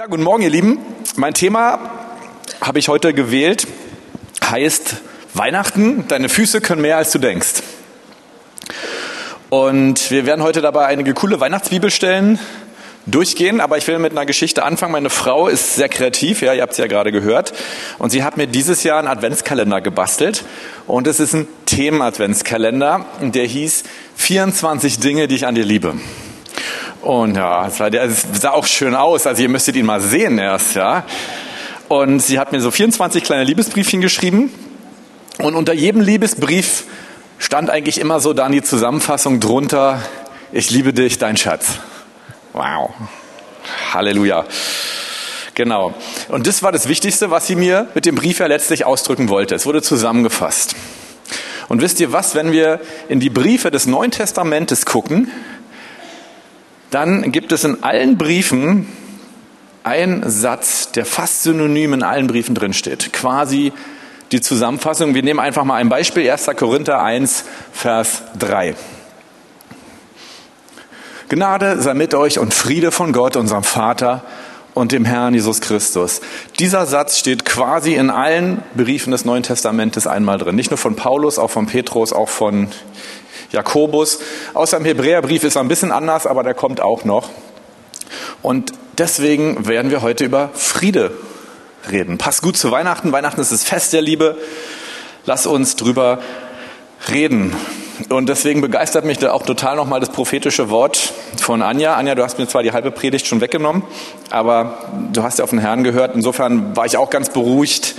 Ja, 0.00 0.06
guten 0.06 0.22
Morgen, 0.22 0.42
ihr 0.42 0.48
Lieben. 0.48 0.78
Mein 1.16 1.34
Thema 1.34 1.78
habe 2.62 2.78
ich 2.78 2.88
heute 2.88 3.12
gewählt, 3.12 3.66
heißt 4.42 4.94
Weihnachten, 5.34 6.08
deine 6.08 6.30
Füße 6.30 6.62
können 6.62 6.80
mehr 6.80 6.96
als 6.96 7.10
du 7.10 7.18
denkst. 7.18 7.62
Und 9.50 10.10
wir 10.10 10.24
werden 10.24 10.42
heute 10.42 10.62
dabei 10.62 10.86
einige 10.86 11.12
coole 11.12 11.38
Weihnachtsbibelstellen 11.38 12.38
durchgehen, 13.04 13.60
aber 13.60 13.76
ich 13.76 13.86
will 13.88 13.98
mit 13.98 14.12
einer 14.12 14.24
Geschichte 14.24 14.62
anfangen. 14.62 14.92
Meine 14.92 15.10
Frau 15.10 15.48
ist 15.48 15.74
sehr 15.74 15.90
kreativ, 15.90 16.40
ja, 16.40 16.54
ihr 16.54 16.62
habt 16.62 16.72
sie 16.72 16.80
ja 16.80 16.88
gerade 16.88 17.12
gehört. 17.12 17.52
Und 17.98 18.08
sie 18.08 18.24
hat 18.24 18.38
mir 18.38 18.46
dieses 18.46 18.82
Jahr 18.84 19.00
einen 19.00 19.08
Adventskalender 19.08 19.82
gebastelt. 19.82 20.44
Und 20.86 21.08
es 21.08 21.20
ist 21.20 21.34
ein 21.34 21.46
Themen-Adventskalender, 21.66 23.04
der 23.20 23.44
hieß 23.44 23.82
24 24.16 24.98
Dinge, 25.00 25.28
die 25.28 25.34
ich 25.34 25.46
an 25.46 25.56
dir 25.56 25.66
liebe. 25.66 25.92
Und 27.02 27.36
ja, 27.36 27.66
es 27.66 27.78
sah, 27.78 27.88
es 27.88 28.24
sah 28.40 28.50
auch 28.50 28.66
schön 28.66 28.94
aus. 28.94 29.26
Also 29.26 29.42
ihr 29.42 29.48
müsstet 29.48 29.76
ihn 29.76 29.86
mal 29.86 30.00
sehen 30.00 30.38
erst, 30.38 30.74
ja. 30.74 31.04
Und 31.88 32.20
sie 32.20 32.38
hat 32.38 32.52
mir 32.52 32.60
so 32.60 32.70
24 32.70 33.24
kleine 33.24 33.44
Liebesbriefchen 33.44 34.00
geschrieben. 34.00 34.52
Und 35.38 35.54
unter 35.54 35.72
jedem 35.72 36.02
Liebesbrief 36.02 36.84
stand 37.38 37.70
eigentlich 37.70 37.98
immer 38.00 38.20
so 38.20 38.34
dann 38.34 38.52
die 38.52 38.62
Zusammenfassung 38.62 39.40
drunter, 39.40 40.02
ich 40.52 40.70
liebe 40.70 40.92
dich, 40.92 41.18
dein 41.18 41.36
Schatz. 41.36 41.78
Wow. 42.52 42.90
Halleluja. 43.92 44.44
Genau. 45.54 45.94
Und 46.28 46.46
das 46.46 46.62
war 46.62 46.72
das 46.72 46.88
Wichtigste, 46.88 47.30
was 47.30 47.46
sie 47.46 47.56
mir 47.56 47.88
mit 47.94 48.04
dem 48.04 48.14
Brief 48.14 48.38
ja 48.40 48.46
letztlich 48.46 48.84
ausdrücken 48.84 49.28
wollte. 49.28 49.54
Es 49.54 49.64
wurde 49.66 49.80
zusammengefasst. 49.80 50.74
Und 51.68 51.80
wisst 51.82 52.00
ihr 52.00 52.12
was, 52.12 52.34
wenn 52.34 52.52
wir 52.52 52.80
in 53.08 53.20
die 53.20 53.30
Briefe 53.30 53.70
des 53.70 53.86
Neuen 53.86 54.10
Testamentes 54.10 54.86
gucken, 54.86 55.30
dann 56.90 57.32
gibt 57.32 57.52
es 57.52 57.64
in 57.64 57.82
allen 57.82 58.18
Briefen 58.18 58.86
einen 59.82 60.28
Satz, 60.28 60.92
der 60.92 61.06
fast 61.06 61.42
synonym 61.42 61.94
in 61.94 62.02
allen 62.02 62.26
Briefen 62.26 62.54
drinsteht. 62.54 63.12
Quasi 63.12 63.72
die 64.32 64.40
Zusammenfassung. 64.40 65.14
Wir 65.14 65.22
nehmen 65.22 65.40
einfach 65.40 65.64
mal 65.64 65.76
ein 65.76 65.88
Beispiel. 65.88 66.30
1. 66.30 66.50
Korinther 66.56 67.02
1, 67.02 67.44
Vers 67.72 68.22
3. 68.38 68.74
Gnade 71.28 71.80
sei 71.80 71.94
mit 71.94 72.14
euch 72.14 72.38
und 72.38 72.52
Friede 72.52 72.90
von 72.90 73.12
Gott, 73.12 73.36
unserem 73.36 73.62
Vater 73.62 74.22
und 74.74 74.92
dem 74.92 75.04
Herrn 75.04 75.34
Jesus 75.34 75.60
Christus. 75.60 76.20
Dieser 76.58 76.86
Satz 76.86 77.18
steht 77.18 77.44
quasi 77.44 77.94
in 77.94 78.10
allen 78.10 78.62
Briefen 78.74 79.12
des 79.12 79.24
Neuen 79.24 79.42
Testamentes 79.42 80.06
einmal 80.06 80.38
drin. 80.38 80.56
Nicht 80.56 80.70
nur 80.70 80.78
von 80.78 80.96
Paulus, 80.96 81.38
auch 81.38 81.50
von 81.50 81.66
Petrus, 81.66 82.12
auch 82.12 82.28
von 82.28 82.68
Jakobus. 83.50 84.20
Außer 84.54 84.76
im 84.76 84.84
Hebräerbrief 84.84 85.44
ist 85.44 85.56
er 85.56 85.62
ein 85.62 85.68
bisschen 85.68 85.92
anders, 85.92 86.26
aber 86.26 86.42
der 86.42 86.54
kommt 86.54 86.80
auch 86.80 87.04
noch. 87.04 87.30
Und 88.42 88.72
deswegen 88.98 89.66
werden 89.66 89.90
wir 89.90 90.02
heute 90.02 90.24
über 90.24 90.50
Friede 90.54 91.12
reden. 91.90 92.18
Passt 92.18 92.42
gut 92.42 92.56
zu 92.56 92.70
Weihnachten. 92.70 93.12
Weihnachten 93.12 93.40
ist 93.40 93.52
das 93.52 93.64
Fest 93.64 93.92
der 93.92 94.02
Liebe. 94.02 94.36
Lass 95.26 95.46
uns 95.46 95.76
drüber 95.76 96.20
reden. 97.08 97.54
Und 98.08 98.28
deswegen 98.28 98.62
begeistert 98.62 99.04
mich 99.04 99.18
da 99.18 99.32
auch 99.32 99.44
total 99.44 99.76
nochmal 99.76 100.00
das 100.00 100.08
prophetische 100.08 100.70
Wort 100.70 101.12
von 101.38 101.60
Anja. 101.60 101.96
Anja, 101.96 102.14
du 102.14 102.22
hast 102.22 102.38
mir 102.38 102.48
zwar 102.48 102.62
die 102.62 102.72
halbe 102.72 102.90
Predigt 102.90 103.26
schon 103.26 103.42
weggenommen, 103.42 103.82
aber 104.30 104.90
du 105.12 105.22
hast 105.22 105.38
ja 105.38 105.44
auf 105.44 105.50
den 105.50 105.58
Herrn 105.58 105.84
gehört. 105.84 106.14
Insofern 106.14 106.74
war 106.76 106.86
ich 106.86 106.96
auch 106.96 107.10
ganz 107.10 107.30
beruhigt. 107.30 107.94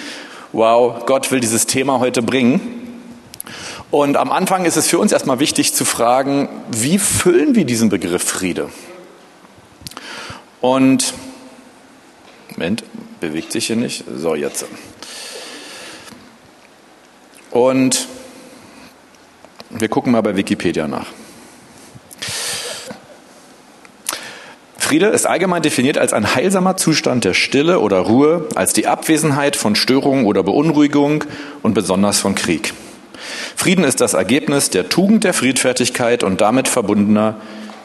Wow, 0.54 1.06
Gott 1.06 1.32
will 1.32 1.40
dieses 1.40 1.68
Thema 1.68 2.00
heute 2.00 2.24
bringen. 2.24 2.81
Und 3.92 4.16
am 4.16 4.32
Anfang 4.32 4.64
ist 4.64 4.78
es 4.78 4.88
für 4.88 5.00
uns 5.00 5.12
erstmal 5.12 5.40
wichtig 5.40 5.74
zu 5.74 5.84
fragen, 5.84 6.48
wie 6.72 6.98
füllen 6.98 7.56
wir 7.56 7.66
diesen 7.66 7.90
Begriff 7.90 8.24
Friede? 8.24 8.70
Und, 10.62 11.14
Moment, 12.52 12.86
bewegt 13.20 13.52
sich 13.52 13.68
hier 13.68 13.76
nicht. 13.76 14.06
So, 14.16 14.34
jetzt. 14.36 14.66
Und 17.52 18.08
wir 19.70 19.90
gucken 19.90 20.14
mal 20.14 20.22
bei 20.22 20.38
Wikipedia 20.38 20.88
nach. 20.88 21.08
Friede 24.78 25.08
ist 25.08 25.26
allgemein 25.26 25.62
definiert 25.62 25.98
als 25.98 26.14
ein 26.14 26.34
heilsamer 26.34 26.78
Zustand 26.78 27.26
der 27.26 27.34
Stille 27.34 27.80
oder 27.80 28.00
Ruhe, 28.00 28.48
als 28.56 28.72
die 28.72 28.88
Abwesenheit 28.88 29.58
von 29.58 29.76
Störungen 29.76 30.26
oder 30.26 30.44
Beunruhigung 30.44 31.26
und 31.62 31.74
besonders 31.74 32.20
von 32.20 32.36
Krieg. 32.36 32.74
Frieden 33.56 33.84
ist 33.84 34.02
das 34.02 34.14
Ergebnis 34.14 34.70
der 34.70 34.90
Tugend 34.90 35.24
der 35.24 35.34
Friedfertigkeit 35.34 36.24
und 36.24 36.42
damit 36.42 36.68
verbundener 36.68 37.36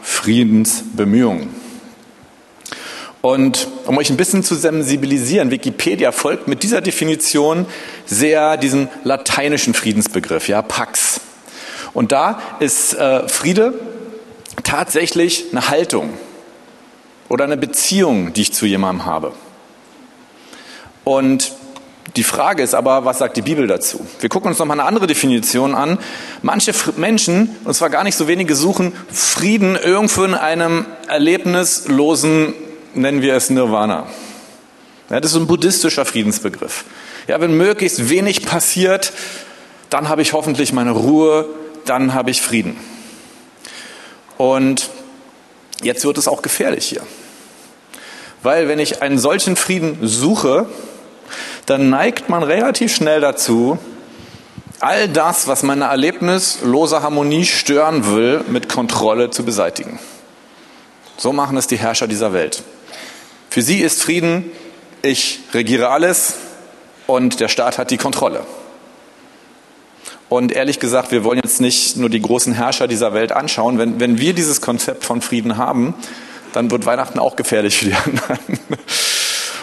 Friedensbemühungen. 0.03 1.49
Und 3.21 3.67
um 3.87 3.99
euch 3.99 4.09
ein 4.11 4.17
bisschen 4.17 4.45
zu 4.45 4.55
sensibilisieren, 4.55 5.51
Wikipedia 5.51 6.13
folgt 6.13 6.47
mit 6.47 6.63
dieser 6.63 6.81
Definition 6.81 7.67
sehr 8.05 8.57
diesem 8.57 8.89
lateinischen 9.03 9.75
Friedensbegriff, 9.75 10.49
ja, 10.49 10.63
Pax. 10.63 11.21
Und 11.93 12.13
da 12.13 12.41
ist 12.61 12.95
äh, 12.95 13.29
Friede 13.29 13.75
tatsächlich 14.63 15.47
eine 15.51 15.69
Haltung 15.69 16.11
oder 17.29 17.45
eine 17.45 17.57
Beziehung, 17.57 18.33
die 18.33 18.43
ich 18.43 18.53
zu 18.53 18.65
jemandem 18.65 19.07
habe. 19.07 19.33
Und 21.03 21.56
die 22.17 22.25
Frage 22.25 22.63
ist 22.63 22.75
aber, 22.75 23.05
was 23.05 23.19
sagt 23.19 23.37
die 23.37 23.43
Bibel 23.43 23.67
dazu? 23.67 24.05
Wir 24.21 24.31
gucken 24.31 24.49
uns 24.49 24.59
nochmal 24.59 24.81
eine 24.81 24.89
andere 24.89 25.07
Definition 25.07 25.75
an. 25.75 25.99
Manche 26.41 26.73
Menschen, 26.97 27.55
und 27.65 27.75
zwar 27.75 27.91
gar 27.91 28.05
nicht 28.05 28.17
so 28.17 28.27
wenige, 28.27 28.55
suchen 28.55 28.95
Frieden 29.13 29.77
irgendwo 29.77 30.25
in 30.25 30.35
einem 30.35 30.87
erlebnislosen, 31.09 32.55
nennen 32.95 33.21
wir 33.21 33.35
es 33.35 33.51
Nirvana. 33.51 34.07
Ja, 35.11 35.21
das 35.21 35.33
ist 35.33 35.37
ein 35.37 35.47
buddhistischer 35.47 36.07
Friedensbegriff. 36.07 36.85
Ja, 37.29 37.41
wenn 37.41 37.57
möglichst 37.57 38.09
wenig 38.09 38.47
passiert, 38.47 39.13
dann 39.91 40.09
habe 40.09 40.23
ich 40.23 40.33
hoffentlich 40.33 40.73
meine 40.73 40.93
Ruhe, 40.93 41.47
dann 41.85 42.15
habe 42.15 42.31
ich 42.31 42.41
Frieden. 42.41 42.79
Und 44.39 44.89
jetzt 45.83 46.05
wird 46.05 46.17
es 46.19 46.29
auch 46.29 46.41
gefährlich 46.41 46.87
hier. 46.87 47.03
Weil 48.43 48.69
wenn 48.69 48.79
ich 48.79 49.03
einen 49.03 49.19
solchen 49.19 49.57
Frieden 49.57 49.99
suche, 50.03 50.67
dann 51.67 51.91
neigt 51.91 52.29
man 52.29 52.43
relativ 52.43 52.95
schnell 52.95 53.21
dazu, 53.21 53.79
all 54.81 55.09
das, 55.09 55.49
was 55.49 55.63
meine 55.63 55.85
erlebnislose 55.85 57.03
Harmonie 57.03 57.45
stören 57.45 58.15
will, 58.15 58.45
mit 58.49 58.69
Kontrolle 58.69 59.31
zu 59.31 59.45
beseitigen. 59.45 59.99
So 61.17 61.33
machen 61.33 61.57
es 61.57 61.67
die 61.67 61.79
Herrscher 61.79 62.07
dieser 62.07 62.33
Welt. 62.33 62.63
Für 63.51 63.63
sie 63.63 63.81
ist 63.81 64.03
Frieden, 64.03 64.51
ich 65.03 65.41
regiere 65.55 65.89
alles 65.89 66.35
und 67.07 67.41
der 67.41 67.49
Staat 67.49 67.79
hat 67.79 67.91
die 67.91 67.97
Kontrolle. 67.97 68.45
Und 70.29 70.53
ehrlich 70.53 70.81
gesagt, 70.81 71.13
wir 71.13 71.25
wollen 71.25 71.41
jetzt 71.43 71.61
nicht 71.61 71.97
nur 71.97 72.11
die 72.11 72.21
großen 72.21 72.53
Herrscher 72.53 72.89
dieser 72.89 73.15
Welt 73.15 73.33
anschauen. 73.33 73.79
Wenn, 73.79 74.01
wenn 74.01 74.19
wir 74.19 74.35
dieses 74.35 74.61
Konzept 74.61 75.05
von 75.05 75.23
Frieden 75.23 75.57
haben, 75.57 75.95
dann 76.53 76.71
wird 76.71 76.85
Weihnachten 76.85 77.19
auch 77.19 77.37
gefährlich 77.37 77.79
für 77.79 77.87
die 77.87 77.95
anderen. 78.05 78.59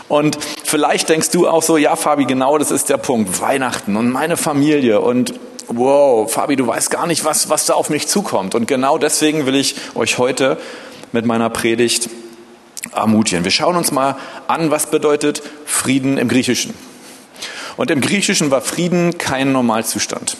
Und 0.07 0.37
vielleicht 0.73 1.07
denkst 1.07 1.29
du 1.29 1.47
auch 1.47 1.61
so, 1.61 1.77
ja, 1.77 1.95
Fabi, 1.95 2.25
genau 2.25 2.57
das 2.57 2.71
ist 2.71 2.89
der 2.89 2.97
Punkt. 2.97 3.39
Weihnachten 3.39 3.95
und 3.95 4.09
meine 4.09 4.37
Familie 4.37 5.01
und 5.01 5.35
wow, 5.67 6.31
Fabi, 6.31 6.55
du 6.55 6.65
weißt 6.65 6.89
gar 6.89 7.05
nicht, 7.05 7.23
was, 7.25 7.47
was 7.47 7.67
da 7.67 7.75
auf 7.75 7.91
mich 7.91 8.07
zukommt. 8.07 8.55
Und 8.55 8.67
genau 8.67 8.97
deswegen 8.97 9.45
will 9.45 9.53
ich 9.53 9.75
euch 9.93 10.17
heute 10.17 10.57
mit 11.11 11.27
meiner 11.27 11.51
Predigt 11.51 12.09
ermutigen. 12.91 13.43
Wir 13.43 13.51
schauen 13.51 13.75
uns 13.75 13.91
mal 13.91 14.15
an, 14.47 14.71
was 14.71 14.87
bedeutet 14.87 15.43
Frieden 15.67 16.17
im 16.17 16.27
Griechischen. 16.27 16.73
Und 17.77 17.91
im 17.91 18.01
Griechischen 18.01 18.49
war 18.49 18.61
Frieden 18.61 19.19
kein 19.19 19.51
Normalzustand. 19.51 20.37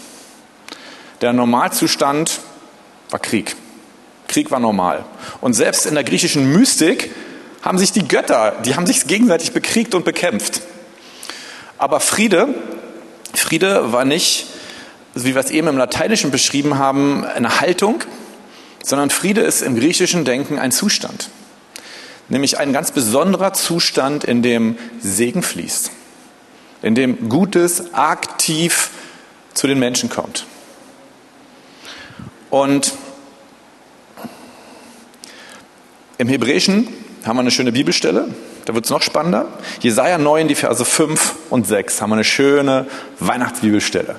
Der 1.22 1.32
Normalzustand 1.32 2.40
war 3.12 3.20
Krieg. 3.20 3.56
Krieg 4.28 4.50
war 4.50 4.60
normal. 4.60 5.06
Und 5.42 5.54
selbst 5.54 5.86
in 5.86 5.94
der 5.94 6.04
griechischen 6.04 6.52
Mystik 6.52 7.12
haben 7.64 7.78
sich 7.78 7.94
die 7.94 8.08
Götter, 8.08 8.58
die 8.66 8.76
haben 8.76 8.86
sich 8.86 9.08
gegenseitig 9.08 9.54
bekriegt 9.54 9.96
und 9.96 10.04
bekämpft. 10.06 10.62
Aber 11.78 12.00
Friede, 12.02 12.54
Friede 13.34 13.94
war 13.94 14.06
nicht, 14.06 14.48
wie 15.16 15.34
wir 15.34 15.42
es 15.42 15.50
eben 15.50 15.68
im 15.70 15.78
Lateinischen 15.78 16.30
beschrieben 16.30 16.78
haben, 16.78 17.24
eine 17.24 17.62
Haltung, 17.62 18.04
sondern 18.84 19.10
Friede 19.10 19.42
ist 19.42 19.62
im 19.62 19.80
griechischen 19.80 20.26
Denken 20.26 20.60
ein 20.60 20.72
Zustand. 20.72 21.30
Nämlich 22.28 22.58
ein 22.58 22.74
ganz 22.74 22.92
besonderer 22.92 23.54
Zustand, 23.54 24.26
in 24.26 24.42
dem 24.44 24.78
Segen 25.00 25.42
fließt, 25.42 25.92
in 26.82 26.96
dem 26.96 27.30
Gutes 27.30 27.94
aktiv 27.94 28.90
zu 29.54 29.68
den 29.68 29.80
Menschen 29.80 30.10
kommt. 30.10 30.46
Und 32.50 32.94
im 36.18 36.28
Hebräischen 36.28 36.88
haben 37.26 37.38
wir 37.38 37.42
eine 37.42 37.52
schöne 37.52 37.72
Bibelstelle. 37.72 38.28
Da 38.66 38.74
wird 38.74 38.86
es 38.86 38.92
noch 38.92 39.02
spannender. 39.02 39.48
Jesaja 39.80 40.18
9, 40.18 40.48
die 40.48 40.56
Verse 40.56 40.84
5 40.84 41.36
und 41.50 41.68
6 41.68 42.02
haben 42.02 42.10
wir 42.10 42.16
eine 42.16 42.24
schöne 42.24 42.88
Weihnachtsbibelstelle. 43.20 44.16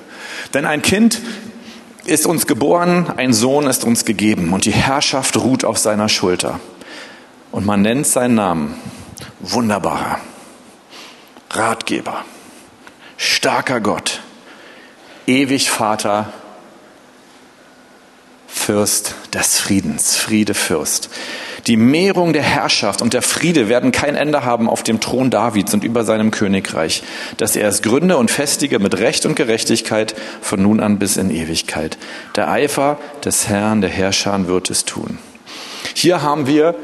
Denn 0.53 0.65
ein 0.65 0.81
Kind 0.81 1.21
ist 2.05 2.25
uns 2.25 2.47
geboren, 2.47 3.07
ein 3.17 3.33
Sohn 3.33 3.67
ist 3.67 3.83
uns 3.83 4.05
gegeben 4.05 4.53
und 4.53 4.65
die 4.65 4.73
Herrschaft 4.73 5.37
ruht 5.37 5.65
auf 5.65 5.77
seiner 5.77 6.09
Schulter. 6.09 6.59
Und 7.51 7.65
man 7.65 7.81
nennt 7.81 8.05
seinen 8.05 8.35
Namen 8.35 8.75
wunderbarer, 9.39 10.19
Ratgeber, 11.51 12.25
starker 13.17 13.81
Gott, 13.81 14.21
ewig 15.25 15.69
Vater, 15.69 16.33
Fürst 18.47 19.15
des 19.33 19.59
Friedens, 19.59 20.15
Friede 20.15 20.53
Fürst. 20.53 21.09
Die 21.67 21.77
Mehrung 21.77 22.33
der 22.33 22.43
Herrschaft 22.43 23.01
und 23.01 23.13
der 23.15 23.23
Friede 23.23 23.69
werden 23.69 23.91
kein 23.91 24.15
Ende 24.15 24.45
haben 24.45 24.69
auf 24.69 24.83
dem 24.83 24.99
Thron 24.99 25.31
Davids 25.31 25.73
und 25.73 25.83
über 25.83 26.03
seinem 26.03 26.29
Königreich, 26.29 27.01
dass 27.37 27.55
er 27.55 27.67
es 27.67 27.81
gründe 27.81 28.17
und 28.17 28.29
festige 28.29 28.77
mit 28.77 28.99
Recht 28.99 29.25
und 29.25 29.35
Gerechtigkeit 29.35 30.13
von 30.41 30.61
nun 30.61 30.79
an 30.79 30.99
bis 30.99 31.17
in 31.17 31.31
Ewigkeit. 31.31 31.97
Der 32.35 32.51
Eifer 32.51 32.99
des 33.23 33.47
Herrn, 33.49 33.81
der 33.81 33.89
Herrscher 33.89 34.47
wird 34.47 34.69
es 34.69 34.85
tun. 34.85 35.17
Hier 35.95 36.21
haben 36.21 36.45
wir 36.45 36.75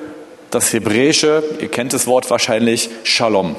das 0.49 0.73
hebräische, 0.73 1.43
ihr 1.59 1.69
kennt 1.69 1.93
das 1.93 2.07
Wort 2.07 2.29
wahrscheinlich, 2.31 2.89
Shalom. 3.03 3.55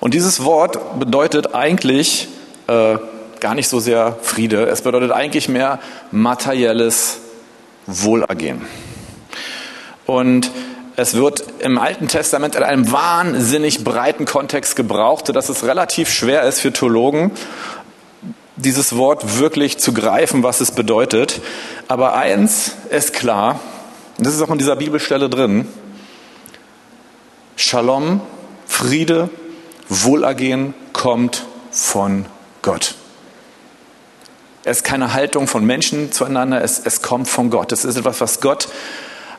Und 0.00 0.12
dieses 0.12 0.44
Wort 0.44 1.00
bedeutet 1.00 1.54
eigentlich 1.54 2.28
äh, 2.66 2.96
gar 3.40 3.54
nicht 3.54 3.68
so 3.68 3.80
sehr 3.80 4.18
Friede, 4.20 4.66
es 4.66 4.82
bedeutet 4.82 5.10
eigentlich 5.10 5.48
mehr 5.48 5.80
materielles 6.12 7.18
Wohlergehen. 7.86 8.60
Und 10.06 10.50
es 10.96 11.14
wird 11.14 11.44
im 11.58 11.78
Alten 11.78 12.08
Testament 12.08 12.54
in 12.54 12.62
einem 12.62 12.90
wahnsinnig 12.90 13.84
breiten 13.84 14.24
Kontext 14.24 14.76
gebraucht, 14.76 15.26
sodass 15.26 15.48
es 15.48 15.64
relativ 15.64 16.10
schwer 16.10 16.44
ist 16.44 16.60
für 16.60 16.72
Theologen, 16.72 17.32
dieses 18.56 18.96
Wort 18.96 19.38
wirklich 19.38 19.78
zu 19.78 19.92
greifen, 19.92 20.42
was 20.42 20.60
es 20.60 20.70
bedeutet. 20.70 21.42
Aber 21.88 22.14
eins 22.14 22.72
ist 22.90 23.12
klar, 23.12 23.60
und 24.16 24.26
das 24.26 24.34
ist 24.34 24.40
auch 24.40 24.50
in 24.50 24.58
dieser 24.58 24.76
Bibelstelle 24.76 25.28
drin, 25.28 25.68
Shalom, 27.56 28.20
Friede, 28.66 29.30
Wohlergehen 29.88 30.74
kommt 30.92 31.46
von 31.70 32.26
Gott. 32.62 32.94
Es 34.64 34.78
ist 34.78 34.84
keine 34.84 35.14
Haltung 35.14 35.46
von 35.46 35.64
Menschen 35.64 36.12
zueinander, 36.12 36.62
es, 36.62 36.80
es 36.84 37.02
kommt 37.02 37.28
von 37.28 37.50
Gott. 37.50 37.72
Es 37.72 37.84
ist 37.84 37.96
etwas, 37.96 38.20
was 38.20 38.40
Gott 38.40 38.68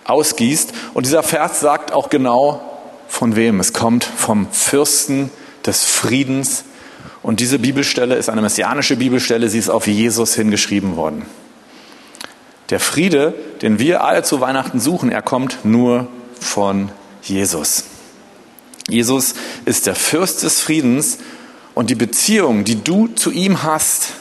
ausgießt. 0.08 0.74
Und 0.94 1.06
dieser 1.06 1.24
Vers 1.24 1.60
sagt 1.60 1.92
auch 1.92 2.10
genau, 2.10 2.62
von 3.08 3.36
wem. 3.36 3.60
Es 3.60 3.74
kommt 3.74 4.04
vom 4.04 4.52
Fürsten 4.52 5.30
des 5.66 5.84
Friedens. 5.84 6.64
Und 7.24 7.40
diese 7.40 7.60
Bibelstelle 7.60 8.16
ist 8.16 8.30
eine 8.30 8.42
messianische 8.42 8.96
Bibelstelle, 8.96 9.50
sie 9.50 9.60
ist 9.60 9.70
auf 9.70 9.88
Jesus 9.88 10.36
hingeschrieben 10.36 10.96
worden. 10.96 11.26
Der 12.70 12.80
Friede, 12.80 13.34
den 13.62 13.80
wir 13.80 14.04
alle 14.04 14.24
zu 14.24 14.42
Weihnachten 14.42 14.80
suchen, 14.80 15.10
er 15.12 15.22
kommt 15.22 15.60
nur 15.64 16.08
von 16.40 16.90
Jesus. 17.22 17.86
Jesus 18.90 19.36
ist 19.66 19.88
der 19.88 19.96
Fürst 19.96 20.44
des 20.44 20.60
Friedens 20.60 21.18
und 21.76 21.90
die 21.90 21.96
Beziehung, 21.96 22.64
die 22.64 22.84
du 22.84 23.08
zu 23.08 23.32
ihm 23.32 23.64
hast, 23.64 24.14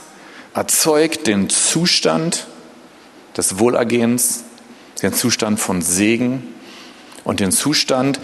erzeugt 0.55 1.27
den 1.27 1.49
Zustand 1.49 2.47
des 3.37 3.59
Wohlergehens, 3.59 4.45
den 5.03 5.13
Zustand 5.13 5.61
von 5.61 5.83
Segen 5.83 6.43
und 7.25 7.41
den 7.41 7.53
Zustand, 7.53 8.21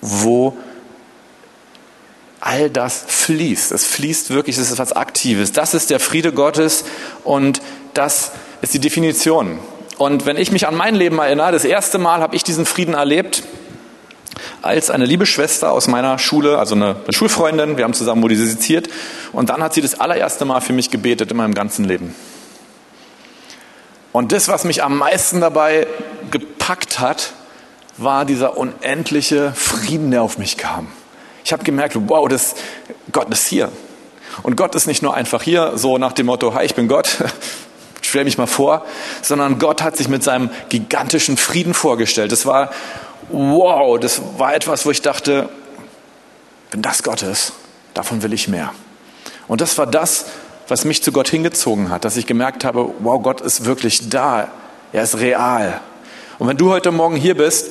wo 0.00 0.56
all 2.40 2.68
das 2.68 3.04
fließt. 3.06 3.72
Es 3.72 3.86
fließt 3.86 4.30
wirklich, 4.30 4.56
es 4.56 4.62
ist 4.62 4.72
etwas 4.72 4.92
Aktives. 4.92 5.52
Das 5.52 5.72
ist 5.72 5.88
der 5.90 5.98
Friede 5.98 6.32
Gottes 6.32 6.84
und 7.24 7.62
das 7.94 8.32
ist 8.60 8.74
die 8.74 8.80
Definition. 8.80 9.58
Und 9.96 10.26
wenn 10.26 10.36
ich 10.36 10.52
mich 10.52 10.66
an 10.66 10.74
mein 10.74 10.94
Leben 10.94 11.18
erinnere, 11.18 11.52
das 11.52 11.64
erste 11.64 11.98
Mal 11.98 12.20
habe 12.20 12.36
ich 12.36 12.44
diesen 12.44 12.66
Frieden 12.66 12.94
erlebt, 12.94 13.44
als 14.60 14.90
eine 14.90 15.06
liebe 15.06 15.26
Schwester 15.26 15.72
aus 15.72 15.88
meiner 15.88 16.18
Schule, 16.18 16.58
also 16.58 16.74
eine, 16.74 16.96
eine 17.04 17.12
Schulfreundin, 17.12 17.76
wir 17.76 17.84
haben 17.84 17.94
zusammen 17.94 18.20
musiziert 18.20 18.88
und 19.32 19.50
dann 19.50 19.62
hat 19.62 19.74
sie 19.74 19.80
das 19.80 20.00
allererste 20.00 20.44
Mal 20.44 20.60
für 20.60 20.72
mich 20.72 20.90
gebetet 20.90 21.30
in 21.30 21.36
meinem 21.36 21.54
ganzen 21.54 21.84
Leben. 21.84 22.14
Und 24.14 24.30
das, 24.30 24.46
was 24.46 24.62
mich 24.62 24.84
am 24.84 24.96
meisten 24.96 25.40
dabei 25.40 25.88
gepackt 26.30 27.00
hat, 27.00 27.32
war 27.96 28.24
dieser 28.24 28.56
unendliche 28.56 29.52
Frieden, 29.54 30.12
der 30.12 30.22
auf 30.22 30.38
mich 30.38 30.56
kam. 30.56 30.86
Ich 31.44 31.52
habe 31.52 31.64
gemerkt, 31.64 31.96
wow, 31.98 32.28
das, 32.28 32.54
Gott 33.10 33.28
ist 33.30 33.48
hier. 33.48 33.72
Und 34.44 34.56
Gott 34.56 34.76
ist 34.76 34.86
nicht 34.86 35.02
nur 35.02 35.14
einfach 35.14 35.42
hier, 35.42 35.72
so 35.74 35.98
nach 35.98 36.12
dem 36.12 36.26
Motto, 36.26 36.54
hi, 36.54 36.64
ich 36.64 36.76
bin 36.76 36.86
Gott, 36.86 37.24
stell 38.02 38.22
mich 38.22 38.38
mal 38.38 38.46
vor, 38.46 38.86
sondern 39.20 39.58
Gott 39.58 39.82
hat 39.82 39.96
sich 39.96 40.06
mit 40.06 40.22
seinem 40.22 40.48
gigantischen 40.68 41.36
Frieden 41.36 41.74
vorgestellt. 41.74 42.30
Das 42.30 42.46
war, 42.46 42.70
wow, 43.30 43.98
das 43.98 44.22
war 44.38 44.54
etwas, 44.54 44.86
wo 44.86 44.92
ich 44.92 45.02
dachte, 45.02 45.48
wenn 46.70 46.82
das 46.82 47.02
Gott 47.02 47.22
ist, 47.22 47.52
davon 47.94 48.22
will 48.22 48.32
ich 48.32 48.46
mehr. 48.46 48.72
Und 49.48 49.60
das 49.60 49.76
war 49.76 49.88
das, 49.88 50.26
was 50.68 50.84
mich 50.84 51.02
zu 51.02 51.12
Gott 51.12 51.28
hingezogen 51.28 51.90
hat, 51.90 52.04
dass 52.04 52.16
ich 52.16 52.26
gemerkt 52.26 52.64
habe, 52.64 52.90
wow, 53.00 53.22
Gott 53.22 53.40
ist 53.40 53.64
wirklich 53.64 54.08
da, 54.08 54.48
er 54.92 55.02
ist 55.02 55.18
real. 55.18 55.80
Und 56.38 56.48
wenn 56.48 56.56
du 56.56 56.70
heute 56.70 56.90
Morgen 56.90 57.16
hier 57.16 57.36
bist, 57.36 57.70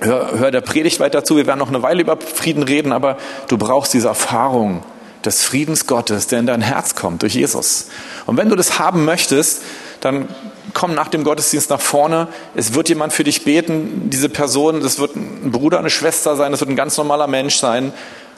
hör, 0.00 0.38
hör 0.38 0.50
der 0.50 0.60
Predigt 0.60 1.00
weiter 1.00 1.24
zu, 1.24 1.36
wir 1.36 1.46
werden 1.46 1.58
noch 1.58 1.68
eine 1.68 1.82
Weile 1.82 2.02
über 2.02 2.16
Frieden 2.16 2.62
reden, 2.62 2.92
aber 2.92 3.16
du 3.48 3.58
brauchst 3.58 3.94
diese 3.94 4.08
Erfahrung 4.08 4.82
des 5.24 5.44
Friedens 5.44 5.86
Gottes, 5.86 6.26
der 6.26 6.40
in 6.40 6.46
dein 6.46 6.62
Herz 6.62 6.94
kommt 6.94 7.22
durch 7.22 7.34
Jesus. 7.34 7.88
Und 8.26 8.36
wenn 8.36 8.48
du 8.48 8.56
das 8.56 8.78
haben 8.78 9.04
möchtest, 9.04 9.62
dann 10.00 10.28
komm 10.74 10.94
nach 10.94 11.08
dem 11.08 11.22
Gottesdienst 11.22 11.70
nach 11.70 11.80
vorne. 11.80 12.28
Es 12.54 12.74
wird 12.74 12.88
jemand 12.88 13.12
für 13.12 13.24
dich 13.24 13.44
beten. 13.44 14.10
Diese 14.10 14.28
Person, 14.28 14.80
das 14.80 14.98
wird 14.98 15.14
ein 15.14 15.52
Bruder, 15.52 15.78
eine 15.78 15.90
Schwester 15.90 16.34
sein, 16.34 16.50
das 16.50 16.60
wird 16.60 16.70
ein 16.70 16.76
ganz 16.76 16.96
normaler 16.96 17.28
Mensch 17.28 17.56
sein 17.56 17.92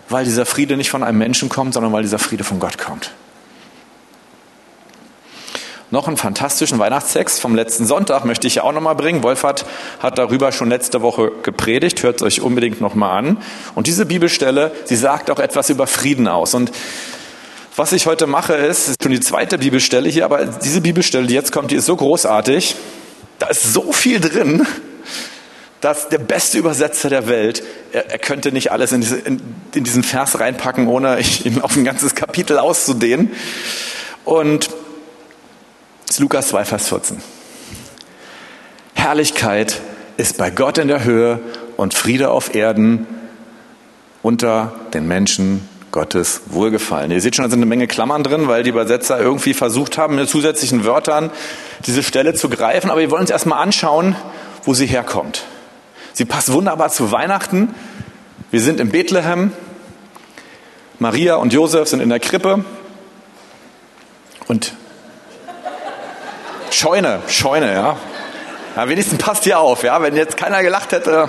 weil 0.08 0.24
dieser 0.24 0.46
Friede 0.46 0.76
nicht 0.76 0.90
von 0.90 1.02
einem 1.02 1.18
Menschen 1.18 1.48
kommt, 1.48 1.74
sondern 1.74 1.92
weil 1.92 2.02
dieser 2.02 2.18
Friede 2.18 2.44
von 2.44 2.60
Gott 2.60 2.78
kommt. 2.78 3.10
Noch 5.90 6.08
einen 6.08 6.16
fantastischen 6.16 6.78
Weihnachtstext 6.78 7.40
vom 7.40 7.54
letzten 7.54 7.86
Sonntag 7.86 8.24
möchte 8.24 8.48
ich 8.48 8.56
ja 8.56 8.64
auch 8.64 8.72
nochmal 8.72 8.96
bringen. 8.96 9.22
Wolfert 9.22 9.64
hat 10.00 10.18
darüber 10.18 10.50
schon 10.50 10.68
letzte 10.68 11.02
Woche 11.02 11.30
gepredigt. 11.42 12.02
Hört 12.02 12.16
es 12.16 12.22
euch 12.22 12.40
unbedingt 12.40 12.80
nochmal 12.80 13.16
an. 13.18 13.38
Und 13.76 13.86
diese 13.86 14.04
Bibelstelle, 14.04 14.72
sie 14.86 14.96
sagt 14.96 15.30
auch 15.30 15.38
etwas 15.38 15.70
über 15.70 15.86
Frieden 15.86 16.26
aus. 16.26 16.54
Und 16.54 16.72
was 17.76 17.92
ich 17.92 18.06
heute 18.06 18.26
mache, 18.26 18.54
ist, 18.54 18.88
ist 18.88 19.02
schon 19.02 19.12
die 19.12 19.20
zweite 19.20 19.58
Bibelstelle 19.58 20.08
hier, 20.08 20.24
aber 20.24 20.44
diese 20.46 20.80
Bibelstelle, 20.80 21.26
die 21.26 21.34
jetzt 21.34 21.52
kommt, 21.52 21.70
die 21.70 21.76
ist 21.76 21.86
so 21.86 21.94
großartig. 21.94 22.74
Da 23.38 23.46
ist 23.46 23.72
so 23.72 23.92
viel 23.92 24.20
drin 24.20 24.66
dass 25.84 26.08
der 26.08 26.16
beste 26.16 26.56
Übersetzer 26.56 27.10
der 27.10 27.28
Welt, 27.28 27.62
er, 27.92 28.10
er 28.10 28.18
könnte 28.18 28.52
nicht 28.52 28.72
alles 28.72 28.92
in, 28.92 29.02
diese, 29.02 29.16
in, 29.18 29.42
in, 29.74 29.84
diesen 29.84 30.02
Vers 30.02 30.40
reinpacken, 30.40 30.88
ohne 30.88 31.20
ihn 31.44 31.60
auf 31.60 31.76
ein 31.76 31.84
ganzes 31.84 32.14
Kapitel 32.14 32.58
auszudehnen. 32.58 33.32
Und 34.24 34.70
das 36.06 36.16
ist 36.16 36.20
Lukas 36.20 36.48
2, 36.48 36.64
Vers 36.64 36.88
14. 36.88 37.22
Herrlichkeit 38.94 39.82
ist 40.16 40.38
bei 40.38 40.50
Gott 40.50 40.78
in 40.78 40.88
der 40.88 41.04
Höhe 41.04 41.40
und 41.76 41.92
Friede 41.92 42.30
auf 42.30 42.54
Erden 42.54 43.06
unter 44.22 44.72
den 44.94 45.06
Menschen 45.06 45.68
Gottes 45.92 46.40
Wohlgefallen. 46.46 47.10
Ihr 47.10 47.20
seht 47.20 47.36
schon, 47.36 47.44
da 47.44 47.50
sind 47.50 47.58
eine 47.58 47.66
Menge 47.66 47.88
Klammern 47.88 48.22
drin, 48.22 48.48
weil 48.48 48.62
die 48.62 48.70
Übersetzer 48.70 49.20
irgendwie 49.20 49.52
versucht 49.52 49.98
haben, 49.98 50.14
mit 50.14 50.30
zusätzlichen 50.30 50.86
Wörtern 50.86 51.30
diese 51.86 52.02
Stelle 52.02 52.32
zu 52.32 52.48
greifen. 52.48 52.90
Aber 52.90 53.00
wir 53.00 53.10
wollen 53.10 53.20
uns 53.20 53.30
erstmal 53.30 53.62
anschauen, 53.62 54.16
wo 54.64 54.72
sie 54.72 54.86
herkommt. 54.86 55.44
Sie 56.16 56.24
passt 56.24 56.52
wunderbar 56.52 56.90
zu 56.90 57.10
Weihnachten. 57.10 57.74
Wir 58.52 58.60
sind 58.60 58.78
in 58.78 58.90
Bethlehem. 58.90 59.52
Maria 61.00 61.34
und 61.34 61.52
Josef 61.52 61.88
sind 61.88 61.98
in 62.00 62.08
der 62.08 62.20
Krippe. 62.20 62.64
Und 64.46 64.74
Scheune, 66.70 67.18
Scheune, 67.26 67.74
ja. 67.74 67.96
ja 68.76 68.88
wenigstens 68.88 69.18
passt 69.18 69.42
hier 69.42 69.58
auf, 69.58 69.82
ja. 69.82 70.00
Wenn 70.02 70.14
jetzt 70.14 70.36
keiner 70.36 70.62
gelacht 70.62 70.92
hätte, 70.92 71.28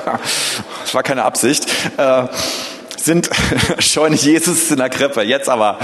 das 0.83 0.93
war 0.93 1.01
keine 1.01 1.23
Absicht, 1.23 1.65
äh, 1.97 2.27
sind 2.95 3.31
Scheune 3.79 4.15
Jesus 4.15 4.69
in 4.69 4.77
der 4.77 4.91
Krippe. 4.91 5.23
Jetzt 5.23 5.49
aber. 5.49 5.79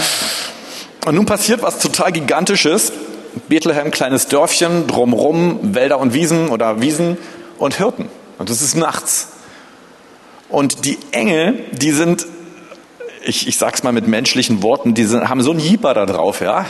Und 1.07 1.15
nun 1.15 1.25
passiert 1.25 1.63
was 1.63 1.79
total 1.79 2.11
Gigantisches. 2.11 2.93
Bethlehem, 3.47 3.89
kleines 3.89 4.27
Dörfchen, 4.27 4.85
drumrum 4.85 5.73
Wälder 5.73 5.97
und 5.97 6.13
Wiesen 6.13 6.49
oder 6.49 6.81
Wiesen 6.81 7.17
und 7.57 7.73
Hirten. 7.73 8.20
Und 8.41 8.49
es 8.49 8.63
ist 8.63 8.73
nachts. 8.73 9.27
Und 10.49 10.83
die 10.83 10.97
Engel, 11.11 11.63
die 11.73 11.91
sind, 11.91 12.25
ich, 13.23 13.47
ich 13.47 13.55
sag's 13.59 13.83
mal 13.83 13.93
mit 13.93 14.07
menschlichen 14.07 14.63
Worten, 14.63 14.95
die 14.95 15.03
sind, 15.03 15.29
haben 15.29 15.43
so 15.43 15.51
ein 15.51 15.59
Jieper 15.59 15.93
da 15.93 16.07
drauf, 16.07 16.41
ja. 16.41 16.65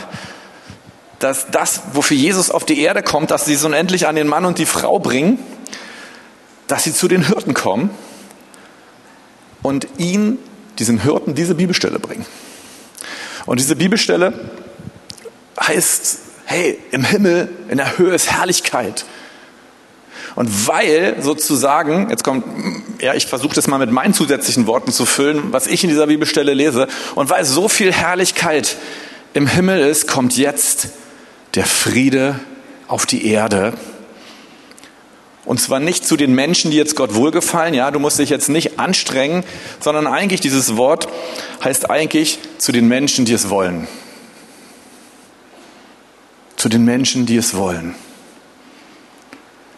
Dass 1.18 1.50
das, 1.50 1.80
wofür 1.94 2.14
Jesus 2.14 2.50
auf 2.50 2.66
die 2.66 2.78
Erde 2.78 3.02
kommt, 3.02 3.30
dass 3.30 3.46
sie 3.46 3.54
so 3.54 3.68
unendlich 3.68 4.06
an 4.06 4.16
den 4.16 4.28
Mann 4.28 4.44
und 4.44 4.58
die 4.58 4.66
Frau 4.66 4.98
bringen, 4.98 5.38
dass 6.66 6.84
sie 6.84 6.92
zu 6.92 7.08
den 7.08 7.26
Hirten 7.26 7.54
kommen 7.54 7.88
und 9.62 9.88
ihn, 9.96 10.36
diesen 10.78 11.00
Hirten, 11.00 11.34
diese 11.34 11.54
Bibelstelle 11.54 11.98
bringen. 11.98 12.26
Und 13.46 13.60
diese 13.60 13.76
Bibelstelle 13.76 14.34
heißt, 15.58 16.18
hey, 16.44 16.78
im 16.90 17.02
Himmel, 17.02 17.48
in 17.70 17.78
der 17.78 17.96
Höhe 17.96 18.14
ist 18.14 18.30
Herrlichkeit. 18.30 19.06
Und 20.34 20.66
weil 20.66 21.16
sozusagen, 21.20 22.08
jetzt 22.10 22.24
kommt, 22.24 22.44
ja, 23.00 23.14
ich 23.14 23.26
versuche 23.26 23.54
das 23.54 23.66
mal 23.66 23.78
mit 23.78 23.90
meinen 23.90 24.14
zusätzlichen 24.14 24.66
Worten 24.66 24.92
zu 24.92 25.04
füllen, 25.04 25.52
was 25.52 25.66
ich 25.66 25.84
in 25.84 25.90
dieser 25.90 26.06
Bibelstelle 26.06 26.54
lese, 26.54 26.88
und 27.14 27.30
weil 27.30 27.44
so 27.44 27.68
viel 27.68 27.92
Herrlichkeit 27.92 28.76
im 29.34 29.46
Himmel 29.46 29.80
ist, 29.80 30.08
kommt 30.08 30.36
jetzt 30.36 30.88
der 31.54 31.66
Friede 31.66 32.40
auf 32.88 33.06
die 33.06 33.26
Erde. 33.26 33.74
Und 35.44 35.60
zwar 35.60 35.80
nicht 35.80 36.06
zu 36.06 36.16
den 36.16 36.34
Menschen, 36.34 36.70
die 36.70 36.76
jetzt 36.76 36.94
Gott 36.94 37.14
wohlgefallen, 37.14 37.74
ja, 37.74 37.90
du 37.90 37.98
musst 37.98 38.18
dich 38.18 38.30
jetzt 38.30 38.48
nicht 38.48 38.78
anstrengen, 38.78 39.42
sondern 39.80 40.06
eigentlich 40.06 40.40
dieses 40.40 40.76
Wort 40.76 41.08
heißt 41.64 41.90
eigentlich 41.90 42.38
zu 42.58 42.70
den 42.70 42.86
Menschen, 42.86 43.24
die 43.24 43.32
es 43.32 43.50
wollen. 43.50 43.88
Zu 46.56 46.68
den 46.68 46.84
Menschen, 46.84 47.26
die 47.26 47.36
es 47.36 47.56
wollen. 47.56 47.96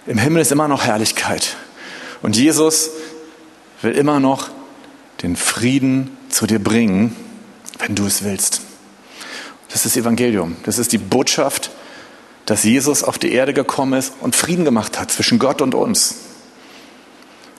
Im 0.06 0.18
Himmel 0.18 0.42
ist 0.42 0.52
immer 0.52 0.68
noch 0.68 0.84
Herrlichkeit. 0.84 1.56
Und 2.20 2.36
Jesus 2.36 2.90
will 3.80 3.92
immer 3.92 4.20
noch 4.20 4.50
den 5.22 5.36
Frieden 5.36 6.16
zu 6.28 6.46
dir 6.46 6.58
bringen, 6.58 7.16
wenn 7.78 7.94
du 7.94 8.04
es 8.06 8.22
willst. 8.22 8.60
Das 9.68 9.86
ist 9.86 9.96
das 9.96 9.96
Evangelium. 9.96 10.56
Das 10.64 10.78
ist 10.78 10.92
die 10.92 10.98
Botschaft, 10.98 11.70
dass 12.44 12.64
Jesus 12.64 13.02
auf 13.02 13.18
die 13.18 13.32
Erde 13.32 13.54
gekommen 13.54 13.98
ist 13.98 14.12
und 14.20 14.36
Frieden 14.36 14.66
gemacht 14.66 15.00
hat 15.00 15.10
zwischen 15.10 15.38
Gott 15.38 15.62
und 15.62 15.74
uns. 15.74 16.16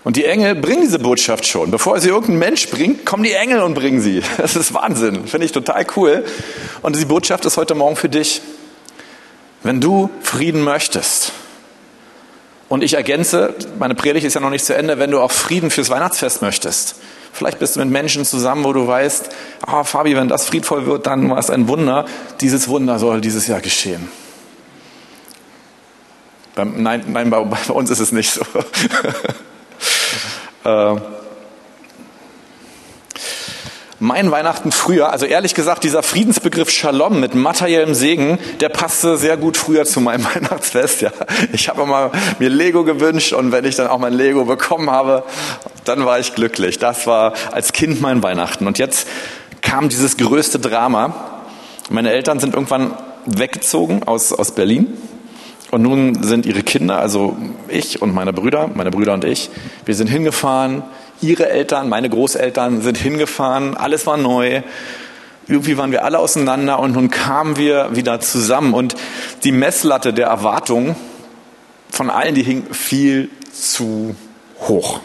Und 0.04 0.16
die 0.16 0.26
Engel 0.26 0.54
bringen 0.54 0.84
diese 0.84 1.00
Botschaft 1.00 1.48
schon. 1.48 1.72
Bevor 1.72 2.00
sie 2.00 2.10
irgendein 2.10 2.38
Mensch 2.38 2.70
bringt, 2.70 3.08
kommen 3.08 3.24
die 3.24 3.34
Engel 3.34 3.64
und 3.64 3.74
bringen 3.74 4.02
sie. 4.02 4.22
Das 4.38 4.56
ist 4.56 4.72
Wahnsinn. 4.76 5.26
Finde 5.26 5.46
ich 5.46 5.52
total 5.52 5.84
cool. 5.96 6.24
Und 6.84 6.96
die 6.96 7.06
Botschaft 7.06 7.44
ist 7.46 7.58
heute 7.58 7.74
Morgen 7.74 7.96
für 7.96 8.10
dich. 8.10 8.42
Wenn 9.64 9.82
du 9.82 10.12
Frieden 10.22 10.62
möchtest, 10.62 11.32
und 12.68 12.84
ich 12.84 12.96
ergänze, 12.96 13.54
meine 13.78 13.96
Predigt 13.96 14.26
ist 14.26 14.34
ja 14.34 14.42
noch 14.42 14.50
nicht 14.50 14.66
zu 14.66 14.76
Ende, 14.76 14.98
wenn 14.98 15.12
du 15.12 15.22
auch 15.22 15.32
Frieden 15.32 15.70
fürs 15.70 15.90
Weihnachtsfest 15.90 16.42
möchtest. 16.42 16.96
Vielleicht 17.32 17.60
bist 17.60 17.76
du 17.76 17.82
mit 17.82 17.90
Menschen 17.90 18.26
zusammen, 18.26 18.64
wo 18.64 18.74
du 18.74 18.88
weißt, 18.88 19.30
ah, 19.68 19.84
Fabi, 19.84 20.16
wenn 20.16 20.30
das 20.30 20.46
friedvoll 20.46 20.86
wird, 20.86 21.06
dann 21.06 21.30
war 21.30 21.38
es 21.38 21.50
ein 21.50 21.68
Wunder. 21.68 22.06
Dieses 22.40 22.70
Wunder 22.70 22.98
soll 22.98 23.22
dieses 23.22 23.48
Jahr 23.48 23.60
geschehen. 23.60 24.10
Nein, 26.56 27.04
nein 27.08 27.30
bei, 27.30 27.44
bei 27.44 27.74
uns 27.74 27.90
ist 27.90 28.00
es 28.00 28.14
nicht 28.14 28.32
so. 28.32 28.42
mein 34.00 34.30
Weihnachten 34.32 34.72
früher, 34.72 35.12
also 35.12 35.26
ehrlich 35.26 35.54
gesagt, 35.54 35.84
dieser 35.84 36.04
Friedensbegriff 36.04 36.70
Shalom 36.70 37.20
mit 37.20 37.34
materiellem 37.34 37.94
Segen, 37.94 38.38
der 38.60 38.70
passte 38.70 39.18
sehr 39.18 39.38
gut 39.38 39.56
früher 39.56 39.86
zu 39.86 40.02
meinem 40.02 40.26
Weihnachtsfest. 40.36 41.02
Ja. 41.02 41.12
Ich 41.54 41.70
habe 41.70 41.84
immer 41.84 42.12
mir 42.40 42.50
Lego 42.50 42.84
gewünscht 42.84 43.34
und 43.34 43.52
wenn 43.52 43.64
ich 43.64 43.76
dann 43.76 43.88
auch 43.88 44.00
mein 44.00 44.14
Lego 44.14 44.46
bekommen 44.46 44.90
habe, 44.90 45.24
dann 45.86 46.06
war 46.06 46.20
ich 46.20 46.36
glücklich. 46.36 46.78
Das 46.78 47.08
war 47.08 47.34
als 47.52 47.72
Kind 47.72 48.02
mein 48.02 48.22
Weihnachten. 48.22 48.68
Und 48.68 48.80
jetzt 48.80 49.08
kam 49.62 49.88
dieses 49.88 50.18
größte 50.18 50.60
Drama. 50.60 51.16
Meine 51.90 52.12
Eltern 52.12 52.40
sind 52.40 52.54
irgendwann 52.54 52.94
weggezogen 53.26 54.04
aus, 54.04 54.34
aus 54.34 54.52
Berlin. 54.52 54.88
Und 55.72 55.82
nun 55.82 56.24
sind 56.24 56.46
ihre 56.46 56.64
Kinder, 56.64 57.00
also 57.00 57.36
ich 57.68 58.02
und 58.02 58.14
meine 58.14 58.34
Brüder, 58.34 58.70
meine 58.74 58.92
Brüder 58.92 59.14
und 59.14 59.26
ich, 59.26 59.50
wir 59.84 59.96
sind 59.96 60.08
hingefahren 60.08 60.84
Ihre 61.22 61.50
Eltern, 61.50 61.90
meine 61.90 62.10
Großeltern 62.10 62.82
sind 62.82 62.98
hingefahren, 62.98 63.76
alles 63.76 64.06
war 64.06 64.18
neu. 64.18 64.62
Irgendwie 65.48 65.78
waren 65.78 65.92
wir 65.92 66.04
alle 66.04 66.20
auseinander 66.20 66.80
und 66.80 66.94
nun 66.94 67.10
kamen 67.10 67.58
wir 67.58 67.96
wieder 67.96 68.20
zusammen 68.20 68.74
und 68.74 68.96
die 69.44 69.52
Messlatte 69.52 70.14
der 70.14 70.28
Erwartungen 70.28 70.96
von 71.90 72.10
allen, 72.10 72.36
die 72.36 72.44
hing 72.44 72.74
viel 72.74 73.30
zu 73.54 74.16
hoch. 74.62 75.00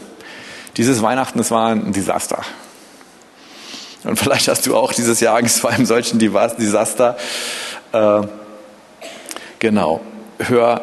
Dieses 0.77 1.03
Weihnachten, 1.03 1.39
das 1.39 1.51
war 1.51 1.69
ein 1.71 1.93
Desaster. 1.93 2.43
Und 4.05 4.19
vielleicht 4.19 4.49
hast 4.49 4.67
du 4.67 4.77
auch 4.77 4.93
dieses 4.93 5.21
Jahr 5.21 5.37
Angst 5.37 5.61
vor 5.61 5.71
einem 5.71 5.85
solchen 5.85 6.19
Desaster. 6.19 7.17
Äh, 7.93 8.23
genau. 9.59 10.01
Hör 10.39 10.83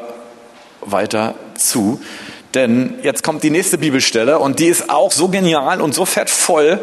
weiter 0.81 1.33
zu. 1.55 1.99
Denn 2.53 2.95
jetzt 3.03 3.23
kommt 3.23 3.43
die 3.43 3.49
nächste 3.49 3.77
Bibelstelle 3.77 4.39
und 4.39 4.59
die 4.59 4.67
ist 4.67 4.89
auch 4.89 5.11
so 5.11 5.27
genial 5.27 5.81
und 5.81 5.93
so 5.93 6.05
fettvoll, 6.05 6.79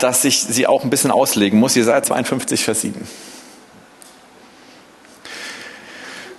dass 0.00 0.24
ich 0.24 0.42
sie 0.42 0.66
auch 0.66 0.82
ein 0.82 0.90
bisschen 0.90 1.10
auslegen 1.10 1.60
muss. 1.60 1.74
Jesaja 1.74 2.02
52, 2.02 2.64
Vers 2.64 2.80
7. 2.80 3.06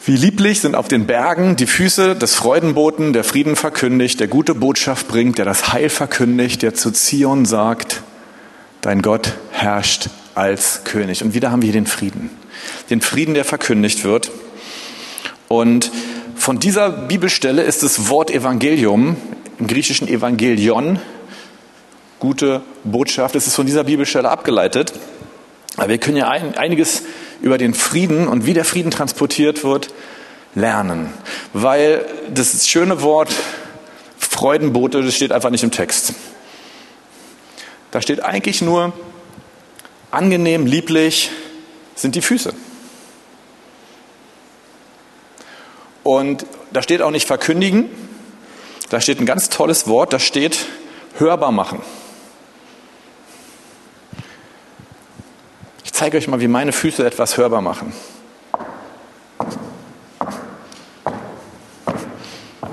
Wie 0.05 0.17
lieblich 0.17 0.59
sind 0.59 0.75
auf 0.75 0.89
den 0.89 1.07
Bergen 1.07 1.55
die 1.55 1.65
Füße 1.65 2.15
des 2.17 2.35
Freudenboten, 2.35 3.13
der 3.13 3.23
Frieden 3.23 3.55
verkündigt, 3.55 4.19
der 4.19 4.27
gute 4.27 4.53
Botschaft 4.53 5.07
bringt, 5.07 5.37
der 5.37 5.45
das 5.45 5.71
Heil 5.71 5.87
verkündigt, 5.87 6.61
der 6.61 6.73
zu 6.73 6.91
Zion 6.91 7.45
sagt, 7.45 8.01
dein 8.81 9.01
Gott 9.01 9.31
herrscht 9.51 10.09
als 10.35 10.83
König. 10.83 11.23
Und 11.23 11.33
wieder 11.33 11.51
haben 11.51 11.61
wir 11.61 11.67
hier 11.67 11.79
den 11.79 11.87
Frieden. 11.87 12.29
Den 12.89 12.99
Frieden, 12.99 13.33
der 13.33 13.45
verkündigt 13.45 14.03
wird. 14.03 14.29
Und 15.47 15.89
von 16.43 16.59
dieser 16.59 16.89
Bibelstelle 16.89 17.61
ist 17.63 17.83
das 17.83 18.09
Wort 18.09 18.29
Evangelium, 18.29 19.15
im 19.59 19.67
griechischen 19.67 20.09
Evangelion, 20.09 20.99
gute 22.19 22.61
Botschaft, 22.83 23.35
es 23.35 23.47
ist 23.47 23.55
von 23.55 23.65
dieser 23.65 23.85
Bibelstelle 23.85 24.29
abgeleitet. 24.29 24.91
Aber 25.77 25.87
wir 25.87 25.99
können 25.99 26.17
ja 26.17 26.27
ein, 26.27 26.57
einiges 26.57 27.03
über 27.41 27.57
den 27.57 27.73
Frieden 27.73 28.27
und 28.27 28.45
wie 28.45 28.53
der 28.53 28.65
Frieden 28.65 28.91
transportiert 28.91 29.63
wird 29.63 29.93
lernen. 30.53 31.13
Weil 31.53 32.05
das 32.33 32.67
schöne 32.67 33.01
Wort 33.01 33.33
Freudenbote, 34.17 35.01
das 35.01 35.15
steht 35.15 35.31
einfach 35.31 35.49
nicht 35.49 35.63
im 35.63 35.71
Text. 35.71 36.13
Da 37.91 38.01
steht 38.01 38.21
eigentlich 38.21 38.61
nur 38.61 38.91
angenehm, 40.11 40.65
lieblich 40.65 41.31
sind 41.95 42.15
die 42.15 42.21
Füße. 42.21 42.53
Und 46.03 46.45
da 46.71 46.81
steht 46.81 47.01
auch 47.01 47.11
nicht 47.11 47.27
verkündigen, 47.27 47.89
da 48.89 48.99
steht 48.99 49.19
ein 49.19 49.25
ganz 49.25 49.49
tolles 49.49 49.87
Wort, 49.87 50.13
da 50.13 50.19
steht 50.19 50.65
hörbar 51.17 51.51
machen. 51.51 51.81
Ich 55.83 55.93
zeige 55.93 56.17
euch 56.17 56.27
mal, 56.27 56.41
wie 56.41 56.47
meine 56.47 56.73
Füße 56.73 57.05
etwas 57.05 57.37
hörbar 57.37 57.61
machen. 57.61 57.93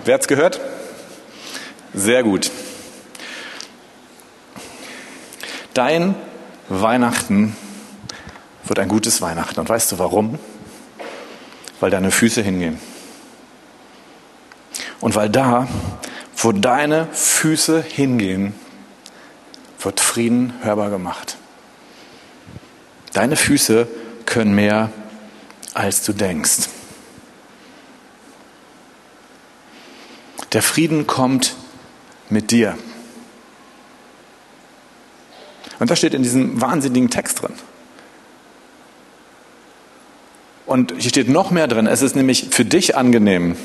Wer 0.04 0.14
hat's 0.14 0.28
gehört? 0.28 0.60
Sehr 1.94 2.22
gut. 2.22 2.50
Dein 5.74 6.14
Weihnachten 6.68 7.56
wird 8.64 8.78
ein 8.78 8.88
gutes 8.88 9.22
Weihnachten. 9.22 9.60
Und 9.60 9.68
weißt 9.68 9.92
du 9.92 9.98
warum? 9.98 10.38
Weil 11.78 11.90
deine 11.90 12.10
Füße 12.10 12.42
hingehen. 12.42 12.78
Und 15.00 15.14
weil 15.14 15.30
da, 15.30 15.66
wo 16.36 16.52
deine 16.52 17.06
Füße 17.12 17.82
hingehen, 17.82 18.54
wird 19.80 20.00
Frieden 20.00 20.52
hörbar 20.62 20.90
gemacht. 20.90 21.36
Deine 23.12 23.36
Füße 23.36 23.88
können 24.26 24.54
mehr, 24.54 24.90
als 25.74 26.02
du 26.04 26.12
denkst. 26.12 26.68
Der 30.52 30.62
Frieden 30.62 31.06
kommt 31.06 31.54
mit 32.28 32.50
dir. 32.50 32.76
Und 35.78 35.90
das 35.90 35.98
steht 35.98 36.12
in 36.12 36.22
diesem 36.22 36.60
wahnsinnigen 36.60 37.08
Text 37.08 37.42
drin. 37.42 37.54
Und 40.66 40.92
hier 40.98 41.10
steht 41.10 41.28
noch 41.28 41.50
mehr 41.50 41.66
drin. 41.66 41.86
Es 41.86 42.02
ist 42.02 42.14
nämlich 42.14 42.48
für 42.50 42.64
dich 42.64 42.96
angenehm, 42.96 43.56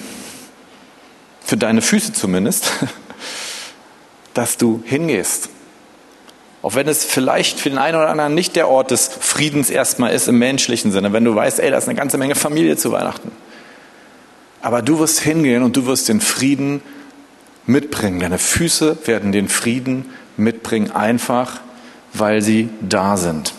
für 1.46 1.58
deine 1.58 1.82
Füße 1.82 2.14
zumindest, 2.14 2.72
dass 4.34 4.58
du 4.58 4.82
hingehst. 4.84 5.50
Auch 6.62 6.74
wenn 6.74 6.88
es 6.88 7.06
vielleicht 7.06 7.60
für 7.60 7.70
den 7.70 7.78
einen 7.78 7.96
oder 7.96 8.10
anderen 8.10 8.34
nicht 8.34 8.56
der 8.56 8.68
Ort 8.68 8.90
des 8.90 9.08
Friedens 9.08 9.70
erstmal 9.70 10.12
ist 10.14 10.28
im 10.28 10.40
menschlichen 10.40 10.92
Sinne, 10.92 11.14
wenn 11.14 11.24
du 11.24 11.36
weißt, 11.36 11.60
ey, 11.60 11.70
da 11.70 11.78
ist 11.78 11.88
eine 11.88 11.98
ganze 11.98 12.18
Menge 12.18 12.34
Familie 12.34 12.76
zu 12.76 12.92
Weihnachten. 12.92 13.32
Aber 14.64 14.82
du 14.82 14.98
wirst 14.98 15.20
hingehen 15.20 15.62
und 15.62 15.78
du 15.78 15.86
wirst 15.86 16.10
den 16.10 16.22
Frieden 16.22 16.82
mitbringen. 17.68 18.20
Deine 18.20 18.40
Füße 18.40 18.98
werden 19.06 19.32
den 19.32 19.48
Frieden 19.48 20.10
mitbringen, 20.38 20.90
einfach 20.90 21.62
weil 22.14 22.42
sie 22.42 22.70
da 22.82 23.16
sind. 23.18 23.54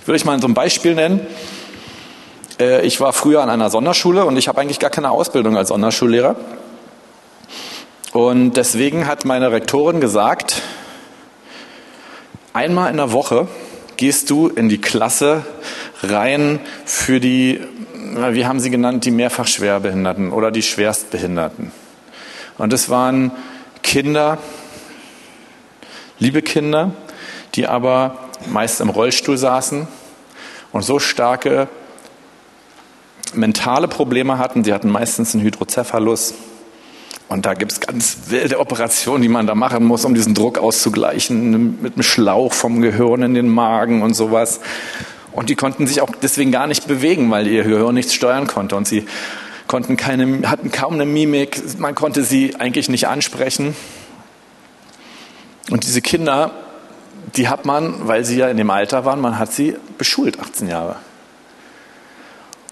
Ich 0.00 0.08
will 0.08 0.14
euch 0.16 0.24
mal 0.24 0.40
so 0.40 0.48
ein 0.48 0.54
Beispiel 0.54 0.96
nennen. 0.96 1.20
Äh, 2.58 2.86
ich 2.86 3.00
war 3.00 3.12
früher 3.12 3.42
an 3.42 3.50
einer 3.50 3.70
Sonderschule 3.70 4.24
und 4.24 4.36
ich 4.36 4.48
habe 4.48 4.60
eigentlich 4.60 4.78
gar 4.78 4.90
keine 4.90 5.10
Ausbildung 5.10 5.56
als 5.56 5.68
Sonderschullehrer. 5.68 6.36
Und 8.12 8.56
deswegen 8.56 9.06
hat 9.06 9.24
meine 9.24 9.52
Rektorin 9.52 10.00
gesagt, 10.00 10.62
einmal 12.52 12.90
in 12.90 12.96
der 12.96 13.12
Woche 13.12 13.48
gehst 13.96 14.30
du 14.30 14.48
in 14.48 14.68
die 14.68 14.80
Klasse 14.80 15.44
rein 16.02 16.60
für 16.84 17.20
die 17.20 17.60
wir 18.16 18.48
haben 18.48 18.60
sie 18.60 18.70
genannt, 18.70 19.04
die 19.04 19.10
mehrfach 19.10 19.46
Schwerbehinderten 19.46 20.32
oder 20.32 20.50
die 20.50 20.62
Schwerstbehinderten. 20.62 21.72
Und 22.56 22.72
es 22.72 22.88
waren 22.88 23.32
Kinder, 23.82 24.38
liebe 26.18 26.40
Kinder, 26.40 26.92
die 27.54 27.66
aber 27.66 28.28
meist 28.46 28.80
im 28.80 28.88
Rollstuhl 28.88 29.36
saßen 29.36 29.86
und 30.72 30.82
so 30.82 30.98
starke 30.98 31.68
mentale 33.36 33.88
Probleme 33.88 34.38
hatten. 34.38 34.64
Sie 34.64 34.72
hatten 34.72 34.90
meistens 34.90 35.34
einen 35.34 35.44
Hydrocephalus. 35.44 36.34
Und 37.28 37.44
da 37.44 37.54
gibt 37.54 37.72
es 37.72 37.80
ganz 37.80 38.18
wilde 38.28 38.60
Operationen, 38.60 39.22
die 39.22 39.28
man 39.28 39.46
da 39.46 39.54
machen 39.54 39.84
muss, 39.84 40.04
um 40.04 40.14
diesen 40.14 40.34
Druck 40.34 40.58
auszugleichen, 40.58 41.82
mit 41.82 41.94
einem 41.94 42.02
Schlauch 42.02 42.52
vom 42.52 42.80
Gehirn 42.80 43.22
in 43.22 43.34
den 43.34 43.48
Magen 43.48 44.02
und 44.02 44.14
sowas. 44.14 44.60
Und 45.32 45.50
die 45.50 45.56
konnten 45.56 45.86
sich 45.86 46.00
auch 46.00 46.10
deswegen 46.22 46.52
gar 46.52 46.66
nicht 46.66 46.86
bewegen, 46.86 47.30
weil 47.30 47.46
ihr 47.48 47.64
Gehirn 47.64 47.94
nichts 47.94 48.14
steuern 48.14 48.46
konnte. 48.46 48.76
Und 48.76 48.86
sie 48.86 49.06
konnten 49.66 49.96
keine, 49.96 50.48
hatten 50.48 50.70
kaum 50.70 50.94
eine 50.94 51.04
Mimik, 51.04 51.78
man 51.78 51.94
konnte 51.94 52.22
sie 52.22 52.54
eigentlich 52.56 52.88
nicht 52.88 53.08
ansprechen. 53.08 53.74
Und 55.70 55.84
diese 55.84 56.00
Kinder, 56.00 56.52
die 57.34 57.48
hat 57.48 57.64
man, 57.64 58.06
weil 58.06 58.24
sie 58.24 58.38
ja 58.38 58.48
in 58.48 58.56
dem 58.56 58.70
Alter 58.70 59.04
waren, 59.04 59.20
man 59.20 59.38
hat 59.38 59.52
sie 59.52 59.76
beschult, 59.98 60.38
18 60.38 60.68
Jahre. 60.68 60.96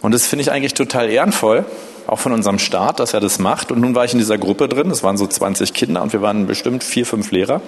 Und 0.04 0.12
das 0.12 0.26
finde 0.26 0.42
ich 0.42 0.52
eigentlich 0.52 0.75
total 0.75 1.08
ehrenvoll, 1.08 1.64
auch 2.06 2.18
von 2.18 2.32
unserem 2.32 2.58
Staat, 2.58 3.00
dass 3.00 3.14
er 3.14 3.20
das 3.20 3.38
macht. 3.38 3.73
Und 3.73 3.80
nun 3.80 3.94
war 3.94 4.04
ich 4.04 4.12
in 4.12 4.18
dieser 4.18 4.37
Gruppe 4.37 4.68
drin, 4.68 4.90
es 4.90 5.02
waren 5.02 5.16
so 5.16 5.26
20 5.26 5.73
Kinder 5.73 6.02
und 6.02 6.12
wir 6.12 6.20
waren 6.20 6.46
bestimmt 6.46 6.84
vier, 6.84 7.06
fünf 7.06 7.30
Lehrer. 7.30 7.62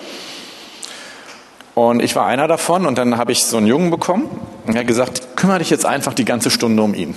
Und 1.75 2.03
ich 2.03 2.15
war 2.15 2.27
einer 2.27 2.47
davon 2.47 2.85
und 2.85 2.99
dann 2.99 3.17
habe 3.17 3.33
ich 3.33 3.43
so 3.45 3.57
einen 3.57 3.67
Jungen 3.67 3.91
bekommen 3.91 4.29
und 4.67 4.75
er 4.75 4.81
hat 4.81 4.87
gesagt, 4.87 5.35
kümmere 5.35 5.61
dich 5.61 5.71
jetzt 5.71 5.87
einfach 5.87 6.13
die 6.13 6.27
ganze 6.27 6.51
Stunde 6.51 6.83
um 6.83 6.93
ihn. 6.93 7.15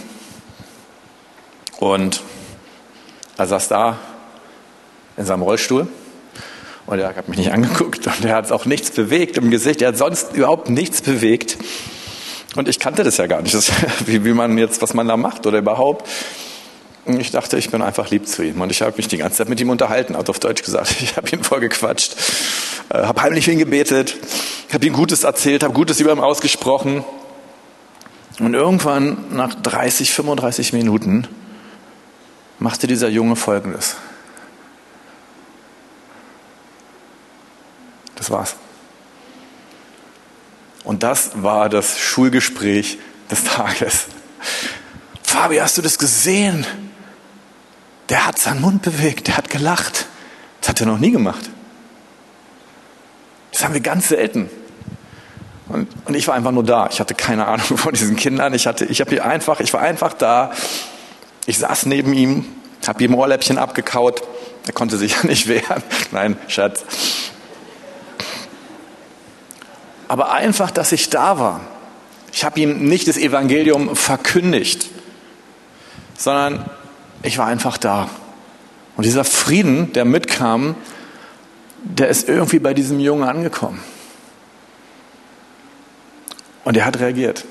Und 1.81 2.21
er 3.37 3.47
saß 3.47 3.67
da 3.67 3.97
in 5.17 5.25
seinem 5.25 5.41
Rollstuhl 5.41 5.89
und 6.85 6.97
er 6.97 7.13
hat 7.13 7.27
mich 7.27 7.39
nicht 7.39 7.51
angeguckt 7.51 8.07
und 8.07 8.23
er 8.23 8.35
hat 8.35 8.53
auch 8.53 8.63
nichts 8.63 8.91
bewegt 8.91 9.35
im 9.35 9.51
Gesicht, 9.51 9.81
er 9.81 9.89
hat 9.89 9.97
sonst 9.97 10.33
überhaupt 10.33 10.69
nichts 10.69 11.01
bewegt. 11.01 11.57
Und 12.55 12.67
ich 12.67 12.79
kannte 12.79 13.03
das 13.03 13.17
ja 13.17 13.27
gar 13.27 13.41
nicht, 13.41 13.53
das, 13.53 13.71
wie, 14.05 14.25
wie 14.25 14.33
man 14.33 14.57
jetzt, 14.57 14.81
was 14.81 14.93
man 14.93 15.07
da 15.07 15.17
macht 15.17 15.45
oder 15.45 15.59
überhaupt. 15.59 16.07
Und 17.05 17.19
ich 17.19 17.31
dachte, 17.31 17.57
ich 17.57 17.69
bin 17.71 17.81
einfach 17.81 18.09
lieb 18.09 18.27
zu 18.27 18.43
ihm. 18.43 18.61
Und 18.61 18.71
ich 18.71 18.81
habe 18.81 18.95
mich 18.97 19.07
die 19.07 19.17
ganze 19.17 19.37
Zeit 19.37 19.49
mit 19.49 19.59
ihm 19.59 19.69
unterhalten, 19.69 20.17
hat 20.17 20.29
auf 20.29 20.39
Deutsch 20.39 20.63
gesagt. 20.63 20.95
Ich 21.01 21.17
habe 21.17 21.29
ihn 21.29 21.43
voll 21.43 21.59
gequatscht, 21.59 22.15
äh, 22.89 22.97
habe 23.03 23.21
heimlich 23.21 23.45
für 23.45 23.51
ihn 23.51 23.59
gebetet, 23.59 24.15
habe 24.71 24.85
ihm 24.85 24.93
Gutes 24.93 25.23
erzählt, 25.23 25.63
habe 25.63 25.73
Gutes 25.73 25.99
über 25.99 26.11
ihn 26.11 26.19
ausgesprochen. 26.19 27.03
Und 28.39 28.53
irgendwann, 28.53 29.17
nach 29.31 29.53
30, 29.53 30.11
35 30.11 30.73
Minuten, 30.73 31.27
machte 32.57 32.87
dieser 32.87 33.09
Junge 33.09 33.35
Folgendes. 33.35 33.95
Das 38.15 38.29
war's. 38.29 38.55
Und 40.83 41.03
das 41.03 41.31
war 41.43 41.69
das 41.69 41.99
Schulgespräch 41.99 42.97
des 43.29 43.43
Tages. 43.43 44.05
Fabi, 45.23 45.57
hast 45.57 45.77
du 45.77 45.81
das 45.81 45.97
gesehen? 45.99 46.65
Der 48.09 48.25
hat 48.25 48.39
seinen 48.39 48.61
Mund 48.61 48.81
bewegt, 48.81 49.27
der 49.27 49.37
hat 49.37 49.49
gelacht. 49.49 50.07
Das 50.61 50.69
hat 50.69 50.79
er 50.79 50.87
noch 50.87 50.97
nie 50.97 51.11
gemacht. 51.11 51.49
Das 53.51 53.63
haben 53.63 53.73
wir 53.73 53.81
ganz 53.81 54.09
selten. 54.09 54.49
Und, 55.67 55.87
und 56.05 56.15
ich 56.15 56.27
war 56.27 56.33
einfach 56.33 56.51
nur 56.51 56.63
da. 56.63 56.89
Ich 56.91 56.99
hatte 56.99 57.13
keine 57.13 57.45
Ahnung 57.45 57.65
von 57.77 57.93
diesen 57.93 58.15
Kindern. 58.15 58.53
Ich, 58.53 58.65
hatte, 58.65 58.85
ich, 58.85 59.01
hab 59.01 59.11
einfach, 59.11 59.59
ich 59.59 59.73
war 59.73 59.81
einfach 59.81 60.13
da. 60.13 60.51
Ich 61.45 61.59
saß 61.59 61.85
neben 61.85 62.13
ihm, 62.13 62.45
habe 62.87 63.03
ihm 63.03 63.13
Ohrläppchen 63.13 63.57
abgekaut. 63.57 64.23
Er 64.65 64.73
konnte 64.73 64.97
sich 64.97 65.11
ja 65.21 65.27
nicht 65.27 65.47
wehren. 65.47 65.83
Nein, 66.11 66.37
Schatz 66.47 66.83
aber 70.09 70.31
einfach, 70.31 70.71
dass 70.71 70.91
ich 70.91 71.09
da 71.09 71.39
war. 71.39 71.61
Ich 72.33 72.43
habe 72.43 72.59
ihm 72.59 72.89
nicht 72.89 73.07
das 73.07 73.15
Evangelium 73.15 73.95
verkündigt, 73.95 74.89
sondern 76.17 76.69
ich 77.23 77.37
war 77.37 77.45
einfach 77.45 77.77
da. 77.77 78.09
Und 78.97 79.05
dieser 79.05 79.23
Frieden, 79.23 79.93
der 79.93 80.05
mitkam, 80.05 80.75
der 81.83 82.09
ist 82.09 82.27
irgendwie 82.27 82.59
bei 82.59 82.73
diesem 82.73 82.99
Jungen 82.99 83.23
angekommen. 83.23 83.79
Und 86.65 86.75
er 86.75 86.85
hat 86.85 86.99
reagiert. 86.99 87.45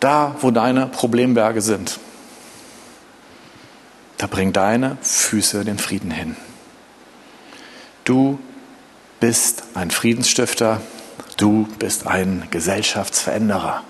Da, 0.00 0.34
wo 0.40 0.50
deine 0.50 0.86
Problemberge 0.86 1.60
sind, 1.60 2.00
bring 4.30 4.52
deine 4.52 4.96
Füße 5.02 5.64
den 5.64 5.78
Frieden 5.78 6.10
hin. 6.10 6.36
Du 8.04 8.38
bist 9.18 9.64
ein 9.74 9.90
Friedensstifter, 9.90 10.80
du 11.36 11.68
bist 11.78 12.06
ein 12.06 12.46
Gesellschaftsveränderer. 12.50 13.84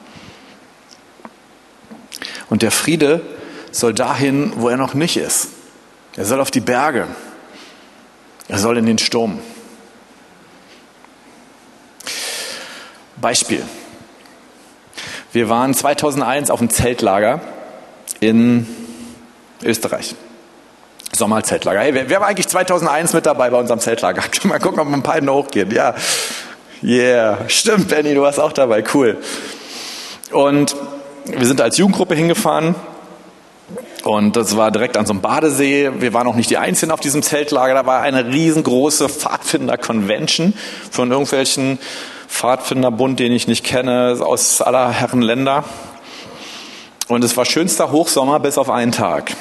Und 2.48 2.62
der 2.62 2.72
Friede 2.72 3.20
soll 3.70 3.94
dahin, 3.94 4.52
wo 4.56 4.68
er 4.68 4.76
noch 4.76 4.94
nicht 4.94 5.16
ist. 5.16 5.48
Er 6.16 6.24
soll 6.24 6.40
auf 6.40 6.50
die 6.50 6.60
Berge. 6.60 7.06
Er 8.48 8.58
soll 8.58 8.76
in 8.78 8.86
den 8.86 8.98
Sturm. 8.98 9.38
Beispiel. 13.20 13.62
Wir 15.32 15.48
waren 15.48 15.72
2001 15.72 16.50
auf 16.50 16.58
dem 16.58 16.70
Zeltlager 16.70 17.40
in 18.18 18.66
Österreich. 19.62 20.16
Sommerzeltlager. 21.20 21.80
Hey, 21.80 21.94
wer, 21.94 22.08
wer 22.08 22.20
war 22.20 22.26
eigentlich 22.26 22.48
2001 22.48 23.12
mit 23.12 23.26
dabei 23.26 23.50
bei 23.50 23.58
unserem 23.58 23.78
Zeltlager? 23.78 24.22
Mal 24.42 24.58
gucken, 24.58 24.80
ob 24.80 24.88
wir 24.88 24.94
ein 24.94 25.04
paar 25.04 25.14
Hände 25.14 25.32
hochgehen. 25.32 25.70
Ja, 25.70 25.94
yeah, 26.82 27.38
stimmt, 27.46 27.88
Benny, 27.88 28.14
du 28.14 28.22
warst 28.22 28.40
auch 28.40 28.52
dabei. 28.52 28.82
Cool. 28.92 29.18
Und 30.32 30.74
wir 31.26 31.46
sind 31.46 31.60
als 31.60 31.76
Jugendgruppe 31.76 32.14
hingefahren 32.14 32.74
und 34.02 34.36
das 34.36 34.56
war 34.56 34.70
direkt 34.70 34.96
an 34.96 35.06
so 35.06 35.12
einem 35.12 35.20
Badesee. 35.20 35.90
Wir 35.98 36.14
waren 36.14 36.26
auch 36.26 36.34
nicht 36.34 36.50
die 36.50 36.56
Einzigen 36.56 36.90
auf 36.90 37.00
diesem 37.00 37.22
Zeltlager. 37.22 37.74
Da 37.74 37.86
war 37.86 38.00
eine 38.00 38.26
riesengroße 38.26 39.08
Pfadfinder-Convention 39.08 40.54
von 40.90 41.10
irgendwelchen 41.10 41.78
Pfadfinderbund, 42.28 43.20
den 43.20 43.32
ich 43.32 43.46
nicht 43.46 43.64
kenne, 43.64 44.16
aus 44.20 44.62
aller 44.62 44.90
Herren 44.90 45.20
Länder. 45.20 45.64
Und 47.08 47.24
es 47.24 47.36
war 47.36 47.44
schönster 47.44 47.90
Hochsommer 47.90 48.40
bis 48.40 48.56
auf 48.56 48.70
einen 48.70 48.92
Tag. 48.92 49.32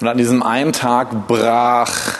Und 0.00 0.08
an 0.08 0.16
diesem 0.16 0.42
einen 0.42 0.72
Tag 0.72 1.28
brach 1.28 2.18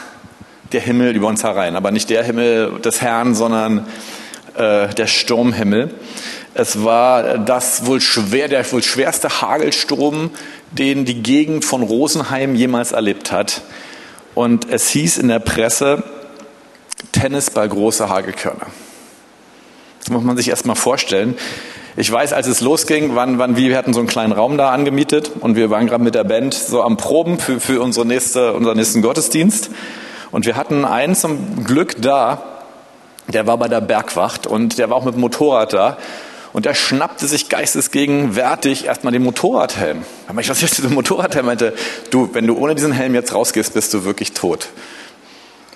der 0.71 0.81
Himmel 0.81 1.15
über 1.15 1.27
uns 1.27 1.43
herein. 1.43 1.75
Aber 1.75 1.91
nicht 1.91 2.09
der 2.09 2.23
Himmel 2.23 2.79
des 2.79 3.01
Herrn, 3.01 3.33
sondern 3.33 3.87
äh, 4.55 4.87
der 4.89 5.07
Sturmhimmel. 5.07 5.93
Es 6.53 6.83
war 6.83 7.39
das 7.39 7.85
wohl 7.85 7.99
schwer, 7.99 8.47
der 8.47 8.69
wohl 8.71 8.83
schwerste 8.83 9.41
Hagelsturm, 9.41 10.29
den 10.71 11.05
die 11.05 11.23
Gegend 11.23 11.65
von 11.65 11.81
Rosenheim 11.81 12.55
jemals 12.55 12.91
erlebt 12.91 13.31
hat. 13.31 13.61
Und 14.35 14.69
es 14.69 14.89
hieß 14.89 15.17
in 15.17 15.29
der 15.29 15.39
Presse, 15.39 16.03
Tennisball 17.11 17.67
große 17.67 18.07
Hagelkörner. 18.07 18.67
Das 19.99 20.09
muss 20.09 20.23
man 20.23 20.37
sich 20.37 20.49
erst 20.49 20.65
mal 20.65 20.75
vorstellen. 20.75 21.35
Ich 21.97 22.09
weiß, 22.09 22.31
als 22.31 22.47
es 22.47 22.61
losging, 22.61 23.15
wann, 23.15 23.37
wann 23.37 23.57
wir 23.57 23.77
hatten 23.77 23.93
so 23.93 23.99
einen 23.99 24.07
kleinen 24.07 24.31
Raum 24.31 24.57
da 24.57 24.71
angemietet 24.71 25.31
und 25.41 25.57
wir 25.57 25.69
waren 25.69 25.87
gerade 25.87 26.03
mit 26.03 26.15
der 26.15 26.23
Band 26.23 26.53
so 26.53 26.83
am 26.83 26.95
Proben 26.95 27.37
für, 27.37 27.59
für 27.59 27.81
unsere 27.81 28.05
nächste, 28.05 28.53
unseren 28.53 28.77
nächsten 28.77 29.01
Gottesdienst. 29.01 29.71
Und 30.31 30.45
wir 30.45 30.55
hatten 30.55 30.85
einen 30.85 31.15
zum 31.15 31.65
Glück 31.65 32.01
da, 32.01 32.43
der 33.27 33.45
war 33.45 33.57
bei 33.57 33.67
der 33.67 33.81
Bergwacht 33.81 34.47
und 34.47 34.77
der 34.77 34.89
war 34.89 34.95
auch 34.95 35.03
mit 35.03 35.15
dem 35.15 35.21
Motorrad 35.21 35.73
da. 35.73 35.97
Und 36.53 36.65
der 36.65 36.75
schnappte 36.75 37.27
sich 37.27 37.49
geistesgegenwärtig 37.49 38.85
erstmal 38.85 39.11
den 39.11 39.23
Motorradhelm. 39.23 40.03
Ich, 40.39 40.49
was 40.49 40.63
ist 40.63 40.77
dieser 40.77 40.89
Motorradhelm? 40.89 41.45
meinte, 41.45 41.73
du, 42.09 42.29
wenn 42.33 42.47
du 42.47 42.57
ohne 42.57 42.75
diesen 42.75 42.93
Helm 42.93 43.15
jetzt 43.15 43.33
rausgehst, 43.33 43.73
bist 43.73 43.93
du 43.93 44.05
wirklich 44.05 44.31
tot 44.31 44.69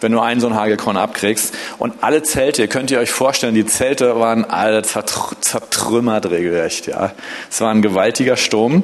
wenn 0.05 0.11
du 0.11 0.19
einen 0.19 0.39
so 0.39 0.45
einen 0.45 0.55
Hagelkorn 0.55 0.97
abkriegst. 0.97 1.55
Und 1.79 1.95
alle 2.01 2.21
Zelte, 2.21 2.67
könnt 2.67 2.91
ihr 2.91 2.99
euch 2.99 3.11
vorstellen, 3.11 3.55
die 3.55 3.65
Zelte 3.65 4.19
waren 4.19 4.45
alle 4.45 4.83
zertrümmert 4.83 6.29
regelrecht. 6.29 6.85
Ja. 6.85 7.13
Es 7.49 7.59
war 7.59 7.71
ein 7.71 7.81
gewaltiger 7.81 8.37
Sturm. 8.37 8.83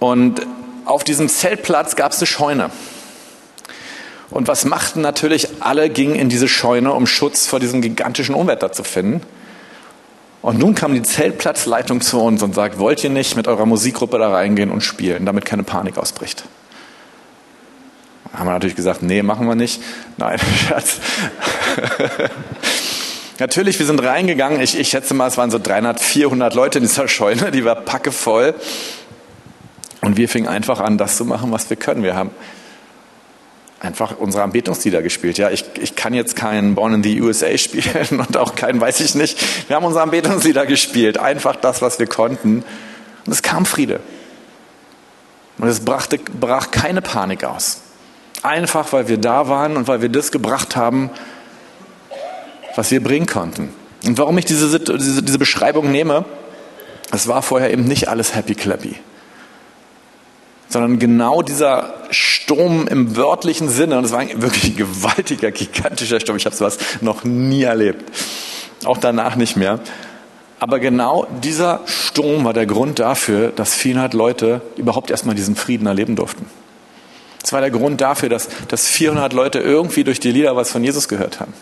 Und 0.00 0.44
auf 0.84 1.04
diesem 1.04 1.28
Zeltplatz 1.28 1.94
gab 1.94 2.10
es 2.10 2.18
eine 2.18 2.26
Scheune. 2.26 2.70
Und 4.30 4.48
was 4.48 4.64
machten 4.64 5.00
natürlich 5.00 5.46
alle, 5.60 5.90
gingen 5.90 6.16
in 6.16 6.28
diese 6.28 6.48
Scheune, 6.48 6.92
um 6.92 7.06
Schutz 7.06 7.46
vor 7.46 7.60
diesem 7.60 7.80
gigantischen 7.80 8.34
Unwetter 8.34 8.72
zu 8.72 8.82
finden. 8.82 9.20
Und 10.40 10.58
nun 10.58 10.74
kam 10.74 10.92
die 10.92 11.02
Zeltplatzleitung 11.02 12.00
zu 12.00 12.20
uns 12.20 12.42
und 12.42 12.56
sagt, 12.56 12.80
wollt 12.80 13.04
ihr 13.04 13.10
nicht 13.10 13.36
mit 13.36 13.46
eurer 13.46 13.64
Musikgruppe 13.64 14.18
da 14.18 14.32
reingehen 14.32 14.72
und 14.72 14.80
spielen, 14.80 15.24
damit 15.24 15.44
keine 15.44 15.62
Panik 15.62 15.98
ausbricht? 15.98 16.42
Haben 18.32 18.46
wir 18.46 18.52
natürlich 18.52 18.76
gesagt, 18.76 19.02
nee, 19.02 19.22
machen 19.22 19.46
wir 19.46 19.54
nicht. 19.54 19.82
Nein, 20.16 20.38
Schatz. 20.68 20.96
Natürlich, 23.38 23.78
wir 23.78 23.86
sind 23.86 24.02
reingegangen. 24.02 24.60
Ich, 24.60 24.78
ich 24.78 24.88
schätze 24.88 25.14
mal, 25.14 25.26
es 25.26 25.36
waren 25.36 25.50
so 25.50 25.58
300, 25.58 26.00
400 26.00 26.54
Leute 26.54 26.78
in 26.78 26.84
dieser 26.84 27.08
Scheune. 27.08 27.50
Die 27.50 27.64
war 27.64 27.74
packevoll. 27.74 28.54
Und 30.00 30.16
wir 30.16 30.28
fingen 30.28 30.48
einfach 30.48 30.80
an, 30.80 30.98
das 30.98 31.16
zu 31.16 31.24
machen, 31.24 31.52
was 31.52 31.68
wir 31.68 31.76
können. 31.76 32.02
Wir 32.02 32.14
haben 32.14 32.30
einfach 33.80 34.16
unsere 34.16 34.44
Anbetungslieder 34.44 35.02
gespielt. 35.02 35.38
Ja, 35.38 35.50
ich, 35.50 35.64
ich 35.80 35.96
kann 35.96 36.14
jetzt 36.14 36.36
keinen 36.36 36.74
Born 36.74 36.94
in 36.94 37.02
the 37.02 37.20
USA 37.20 37.56
spielen 37.58 38.20
und 38.28 38.36
auch 38.36 38.54
keinen, 38.54 38.80
weiß 38.80 39.00
ich 39.00 39.14
nicht. 39.14 39.68
Wir 39.68 39.76
haben 39.76 39.84
unsere 39.84 40.02
Anbetungslieder 40.02 40.66
gespielt. 40.66 41.18
Einfach 41.18 41.56
das, 41.56 41.82
was 41.82 41.98
wir 41.98 42.06
konnten. 42.06 42.64
Und 43.26 43.32
es 43.32 43.42
kam 43.42 43.66
Friede. 43.66 44.00
Und 45.58 45.68
es 45.68 45.80
brachte, 45.80 46.18
brach 46.18 46.70
keine 46.70 47.02
Panik 47.02 47.44
aus. 47.44 47.80
Einfach, 48.42 48.92
weil 48.92 49.08
wir 49.08 49.18
da 49.18 49.48
waren 49.48 49.76
und 49.76 49.88
weil 49.88 50.02
wir 50.02 50.08
das 50.08 50.32
gebracht 50.32 50.76
haben, 50.76 51.10
was 52.74 52.90
wir 52.90 53.02
bringen 53.02 53.26
konnten. 53.26 53.72
Und 54.04 54.18
warum 54.18 54.36
ich 54.38 54.44
diese, 54.44 54.80
diese, 54.80 55.22
diese 55.22 55.38
Beschreibung 55.38 55.92
nehme, 55.92 56.24
es 57.12 57.28
war 57.28 57.42
vorher 57.42 57.70
eben 57.70 57.84
nicht 57.84 58.08
alles 58.08 58.34
happy 58.34 58.54
clappy 58.54 58.96
sondern 60.72 60.98
genau 60.98 61.42
dieser 61.42 61.94
Sturm 62.10 62.88
im 62.88 63.16
wörtlichen 63.16 63.68
Sinne, 63.68 63.98
und 63.98 64.04
es 64.04 64.12
war 64.12 64.24
wirklich 64.36 64.72
ein 64.72 64.76
gewaltiger, 65.02 65.50
gigantischer 65.50 66.18
Sturm, 66.18 66.36
ich 66.36 66.46
habe 66.46 66.56
sowas 66.56 66.78
noch 67.00 67.24
nie 67.24 67.62
erlebt, 67.62 68.10
auch 68.84 68.98
danach 68.98 69.36
nicht 69.36 69.56
mehr. 69.56 69.80
Aber 70.58 70.78
genau 70.78 71.26
dieser 71.42 71.80
Sturm 71.86 72.44
war 72.44 72.52
der 72.52 72.66
Grund 72.66 73.00
dafür, 73.00 73.50
dass 73.50 73.74
400 73.74 74.14
Leute 74.14 74.62
überhaupt 74.76 75.10
erstmal 75.10 75.34
diesen 75.34 75.56
Frieden 75.56 75.86
erleben 75.86 76.16
durften. 76.16 76.46
Es 77.42 77.52
war 77.52 77.60
der 77.60 77.70
Grund 77.70 78.00
dafür, 78.00 78.28
dass, 78.28 78.48
dass 78.68 78.86
400 78.86 79.32
Leute 79.32 79.58
irgendwie 79.58 80.04
durch 80.04 80.20
die 80.20 80.30
Lieder 80.30 80.54
was 80.56 80.70
von 80.70 80.84
Jesus 80.84 81.08
gehört 81.08 81.40
haben. 81.40 81.52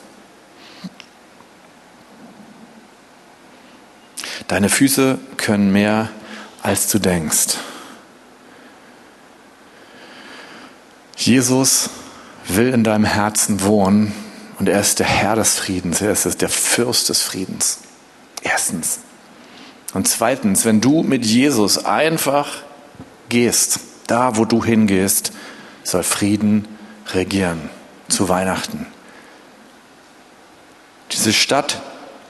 Deine 4.48 4.68
Füße 4.68 5.18
können 5.36 5.72
mehr, 5.72 6.10
als 6.62 6.88
du 6.88 6.98
denkst. 6.98 7.56
Jesus 11.16 11.90
will 12.48 12.72
in 12.72 12.82
deinem 12.82 13.04
Herzen 13.04 13.62
wohnen 13.62 14.12
und 14.58 14.68
er 14.68 14.80
ist 14.80 14.98
der 14.98 15.06
Herr 15.06 15.36
des 15.36 15.58
Friedens, 15.58 16.00
er 16.00 16.12
ist 16.12 16.42
der 16.42 16.48
Fürst 16.48 17.08
des 17.08 17.22
Friedens. 17.22 17.78
Erstens. 18.42 19.00
Und 19.94 20.08
zweitens, 20.08 20.64
wenn 20.64 20.80
du 20.80 21.02
mit 21.02 21.24
Jesus 21.24 21.84
einfach 21.84 22.48
gehst, 23.28 23.80
da 24.06 24.36
wo 24.36 24.44
du 24.44 24.64
hingehst, 24.64 25.32
soll 25.82 26.02
Frieden 26.02 26.66
regieren 27.12 27.70
zu 28.08 28.28
Weihnachten. 28.28 28.86
Diese 31.12 31.32
Stadt 31.32 31.80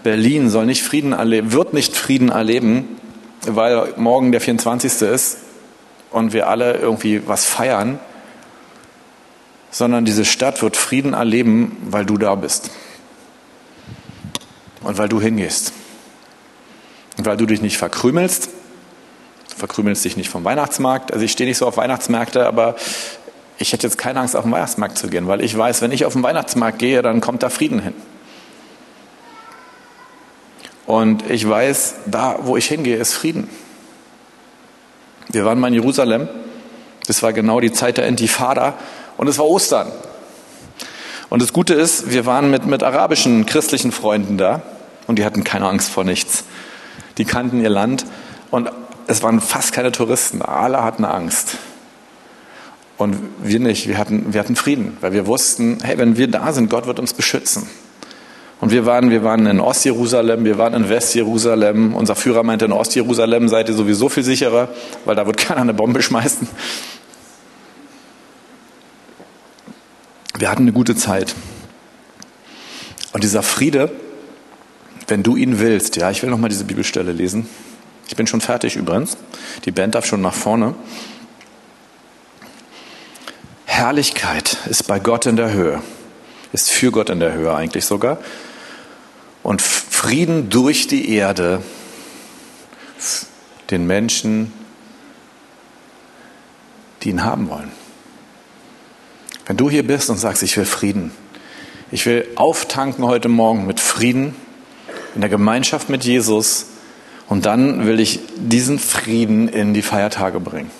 Berlin 0.02 0.48
soll 0.48 0.66
nicht 0.66 0.82
Frieden 0.82 1.12
wird 1.52 1.74
nicht 1.74 1.96
Frieden 1.96 2.30
erleben, 2.30 2.96
weil 3.46 3.92
morgen 3.96 4.32
der 4.32 4.40
24. 4.40 5.02
ist 5.02 5.38
und 6.10 6.32
wir 6.32 6.48
alle 6.48 6.74
irgendwie 6.74 7.26
was 7.26 7.44
feiern, 7.44 7.98
sondern 9.70 10.04
diese 10.04 10.24
Stadt 10.24 10.62
wird 10.62 10.76
Frieden 10.76 11.12
erleben, 11.12 11.76
weil 11.84 12.04
du 12.04 12.16
da 12.16 12.34
bist. 12.34 12.70
Und 14.82 14.98
weil 14.98 15.08
du 15.08 15.20
hingehst. 15.20 15.72
Und 17.18 17.26
weil 17.26 17.36
du 17.36 17.46
dich 17.46 17.60
nicht 17.60 17.76
verkrümelst. 17.76 18.48
Verkrümelst 19.56 20.04
dich 20.04 20.16
nicht 20.16 20.30
vom 20.30 20.42
Weihnachtsmarkt. 20.44 21.12
Also 21.12 21.24
ich 21.24 21.32
stehe 21.32 21.48
nicht 21.48 21.58
so 21.58 21.66
auf 21.66 21.76
Weihnachtsmärkte, 21.76 22.46
aber 22.46 22.76
ich 23.60 23.74
hätte 23.74 23.86
jetzt 23.86 23.98
keine 23.98 24.20
Angst, 24.20 24.34
auf 24.34 24.44
den 24.44 24.52
Weihnachtsmarkt 24.52 24.96
zu 24.96 25.08
gehen, 25.08 25.28
weil 25.28 25.44
ich 25.44 25.56
weiß, 25.56 25.82
wenn 25.82 25.92
ich 25.92 26.06
auf 26.06 26.14
den 26.14 26.22
Weihnachtsmarkt 26.22 26.78
gehe, 26.78 27.02
dann 27.02 27.20
kommt 27.20 27.42
da 27.42 27.50
Frieden 27.50 27.80
hin. 27.80 27.92
Und 30.86 31.30
ich 31.30 31.46
weiß, 31.46 31.96
da, 32.06 32.38
wo 32.40 32.56
ich 32.56 32.66
hingehe, 32.66 32.96
ist 32.96 33.12
Frieden. 33.12 33.50
Wir 35.28 35.44
waren 35.44 35.60
mal 35.60 35.68
in 35.68 35.74
Jerusalem. 35.74 36.28
Das 37.06 37.22
war 37.22 37.34
genau 37.34 37.60
die 37.60 37.70
Zeit 37.70 37.98
der 37.98 38.06
Intifada. 38.06 38.74
Und 39.18 39.28
es 39.28 39.38
war 39.38 39.46
Ostern. 39.46 39.92
Und 41.28 41.42
das 41.42 41.52
Gute 41.52 41.74
ist, 41.74 42.10
wir 42.10 42.24
waren 42.24 42.50
mit, 42.50 42.64
mit 42.64 42.82
arabischen 42.82 43.44
christlichen 43.44 43.92
Freunden 43.92 44.38
da 44.38 44.62
und 45.06 45.18
die 45.18 45.24
hatten 45.24 45.44
keine 45.44 45.68
Angst 45.68 45.90
vor 45.90 46.04
nichts. 46.04 46.44
Die 47.18 47.26
kannten 47.26 47.60
ihr 47.60 47.68
Land 47.68 48.06
und 48.50 48.70
es 49.06 49.22
waren 49.22 49.42
fast 49.42 49.72
keine 49.72 49.92
Touristen. 49.92 50.40
Alle 50.40 50.82
hatten 50.82 51.04
Angst. 51.04 51.58
Und 53.00 53.16
wir 53.42 53.60
nicht. 53.60 53.88
Wir 53.88 53.96
hatten, 53.96 54.34
wir 54.34 54.40
hatten 54.40 54.56
Frieden, 54.56 54.98
weil 55.00 55.14
wir 55.14 55.26
wussten, 55.26 55.78
hey, 55.82 55.96
wenn 55.96 56.18
wir 56.18 56.28
da 56.28 56.52
sind, 56.52 56.68
Gott 56.68 56.86
wird 56.86 56.98
uns 56.98 57.14
beschützen. 57.14 57.66
Und 58.60 58.72
wir 58.72 58.84
waren, 58.84 59.08
wir 59.08 59.24
waren 59.24 59.46
in 59.46 59.58
Ostjerusalem, 59.58 60.44
wir 60.44 60.58
waren 60.58 60.74
in 60.74 60.86
Westjerusalem. 60.90 61.94
Unser 61.94 62.14
Führer 62.14 62.42
meinte, 62.42 62.66
in 62.66 62.72
Ostjerusalem 62.72 63.48
seid 63.48 63.70
ihr 63.70 63.74
sowieso 63.74 64.10
viel 64.10 64.22
sicherer, 64.22 64.68
weil 65.06 65.16
da 65.16 65.24
wird 65.24 65.36
keiner 65.38 65.62
eine 65.62 65.72
Bombe 65.72 66.02
schmeißen. 66.02 66.46
Wir 70.36 70.50
hatten 70.50 70.64
eine 70.64 70.72
gute 70.72 70.94
Zeit. 70.94 71.34
Und 73.14 73.24
dieser 73.24 73.42
Friede, 73.42 73.90
wenn 75.08 75.22
du 75.22 75.36
ihn 75.36 75.58
willst, 75.58 75.96
ja, 75.96 76.10
ich 76.10 76.22
will 76.22 76.28
nochmal 76.28 76.50
diese 76.50 76.64
Bibelstelle 76.64 77.12
lesen. 77.12 77.48
Ich 78.08 78.16
bin 78.16 78.26
schon 78.26 78.42
fertig 78.42 78.76
übrigens. 78.76 79.16
Die 79.64 79.70
Band 79.70 79.94
darf 79.94 80.04
schon 80.04 80.20
nach 80.20 80.34
vorne. 80.34 80.74
Herrlichkeit 83.80 84.58
ist 84.68 84.86
bei 84.86 84.98
Gott 84.98 85.24
in 85.24 85.36
der 85.36 85.54
Höhe, 85.54 85.80
ist 86.52 86.68
für 86.68 86.90
Gott 86.90 87.08
in 87.08 87.18
der 87.18 87.32
Höhe 87.32 87.54
eigentlich 87.54 87.86
sogar. 87.86 88.18
Und 89.42 89.62
Frieden 89.62 90.50
durch 90.50 90.86
die 90.86 91.08
Erde 91.08 91.62
den 93.70 93.86
Menschen, 93.86 94.52
die 97.00 97.08
ihn 97.08 97.24
haben 97.24 97.48
wollen. 97.48 97.72
Wenn 99.46 99.56
du 99.56 99.70
hier 99.70 99.86
bist 99.86 100.10
und 100.10 100.18
sagst, 100.18 100.42
ich 100.42 100.58
will 100.58 100.66
Frieden, 100.66 101.10
ich 101.90 102.04
will 102.04 102.28
auftanken 102.36 103.06
heute 103.06 103.30
Morgen 103.30 103.66
mit 103.66 103.80
Frieden 103.80 104.36
in 105.14 105.22
der 105.22 105.30
Gemeinschaft 105.30 105.88
mit 105.88 106.04
Jesus 106.04 106.66
und 107.28 107.46
dann 107.46 107.86
will 107.86 107.98
ich 107.98 108.20
diesen 108.36 108.78
Frieden 108.78 109.48
in 109.48 109.72
die 109.72 109.80
Feiertage 109.80 110.38
bringen. 110.38 110.70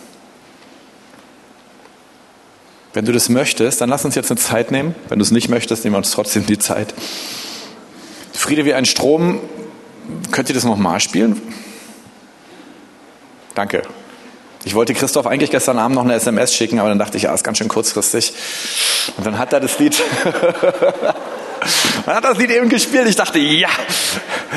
Wenn 2.93 3.05
du 3.05 3.13
das 3.13 3.29
möchtest, 3.29 3.81
dann 3.81 3.89
lass 3.89 4.05
uns 4.05 4.17
jetzt 4.17 4.31
eine 4.31 4.41
Zeit 4.41 4.71
nehmen. 4.73 4.95
Wenn 5.09 5.19
du 5.19 5.25
es 5.25 5.31
nicht 5.31 5.49
möchtest, 5.49 5.85
nehmen 5.85 5.95
wir 5.95 5.99
uns 5.99 6.11
trotzdem 6.11 6.47
die 6.47 6.59
Zeit. 6.59 6.93
Friede 8.33 8.65
wie 8.65 8.75
ein 8.75 8.85
Strom. 8.85 9.41
Könnt 10.33 10.49
ihr 10.49 10.55
das 10.55 10.65
nochmal 10.65 10.99
spielen? 10.99 11.41
Danke. 13.55 13.83
Ich 14.65 14.75
wollte 14.75 14.93
Christoph 14.93 15.27
eigentlich 15.27 15.51
gestern 15.51 15.79
Abend 15.79 15.95
noch 15.95 16.05
eine 16.05 16.15
SMS 16.15 16.55
schicken, 16.55 16.81
aber 16.81 16.89
dann 16.89 16.99
dachte 16.99 17.17
ich, 17.17 17.25
ja, 17.25 17.35
ist 17.35 17.45
ganz 17.45 17.59
schön 17.59 17.69
kurzfristig. 17.69 18.33
Und 19.17 19.27
dann 19.27 19.39
hat 19.39 19.53
er 19.53 19.61
das 19.61 19.79
Lied, 19.79 20.03
dann 22.07 22.15
hat 22.15 22.25
das 22.25 22.37
Lied 22.37 22.51
eben 22.51 22.69
gespielt. 22.69 23.09
Ich 23.09 23.17
dachte, 23.17 23.39
ja, 23.39 23.71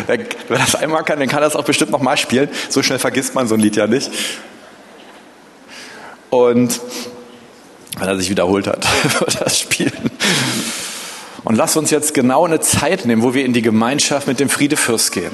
wenn 0.08 0.28
er 0.50 0.58
das 0.58 0.76
einmal 0.76 1.04
kann, 1.04 1.20
dann 1.20 1.30
kann 1.30 1.42
er 1.42 1.46
das 1.46 1.56
auch 1.56 1.64
bestimmt 1.64 1.92
noch 1.92 2.02
mal 2.02 2.18
spielen. 2.18 2.50
So 2.70 2.84
schnell 2.84 3.00
vergisst 3.00 3.36
man 3.36 3.48
so 3.48 3.56
ein 3.56 3.62
Lied 3.62 3.78
ja 3.78 3.88
nicht. 3.88 4.12
Und 6.30 6.82
wenn 7.98 8.08
er 8.08 8.18
sich 8.18 8.30
wiederholt 8.30 8.68
hat, 8.68 8.86
er 9.20 9.44
das 9.44 9.60
spielen. 9.60 10.12
Und 11.44 11.56
lass 11.56 11.76
uns 11.76 11.92
jetzt 11.92 12.14
genau 12.14 12.46
eine 12.46 12.60
Zeit 12.62 13.06
nehmen, 13.06 13.22
wo 13.22 13.34
wir 13.34 13.46
in 13.46 13.54
die 13.54 13.62
Gemeinschaft 13.62 14.28
mit 14.28 14.40
dem 14.40 14.50
Friedefürst 14.50 15.12
gehen. 15.12 15.32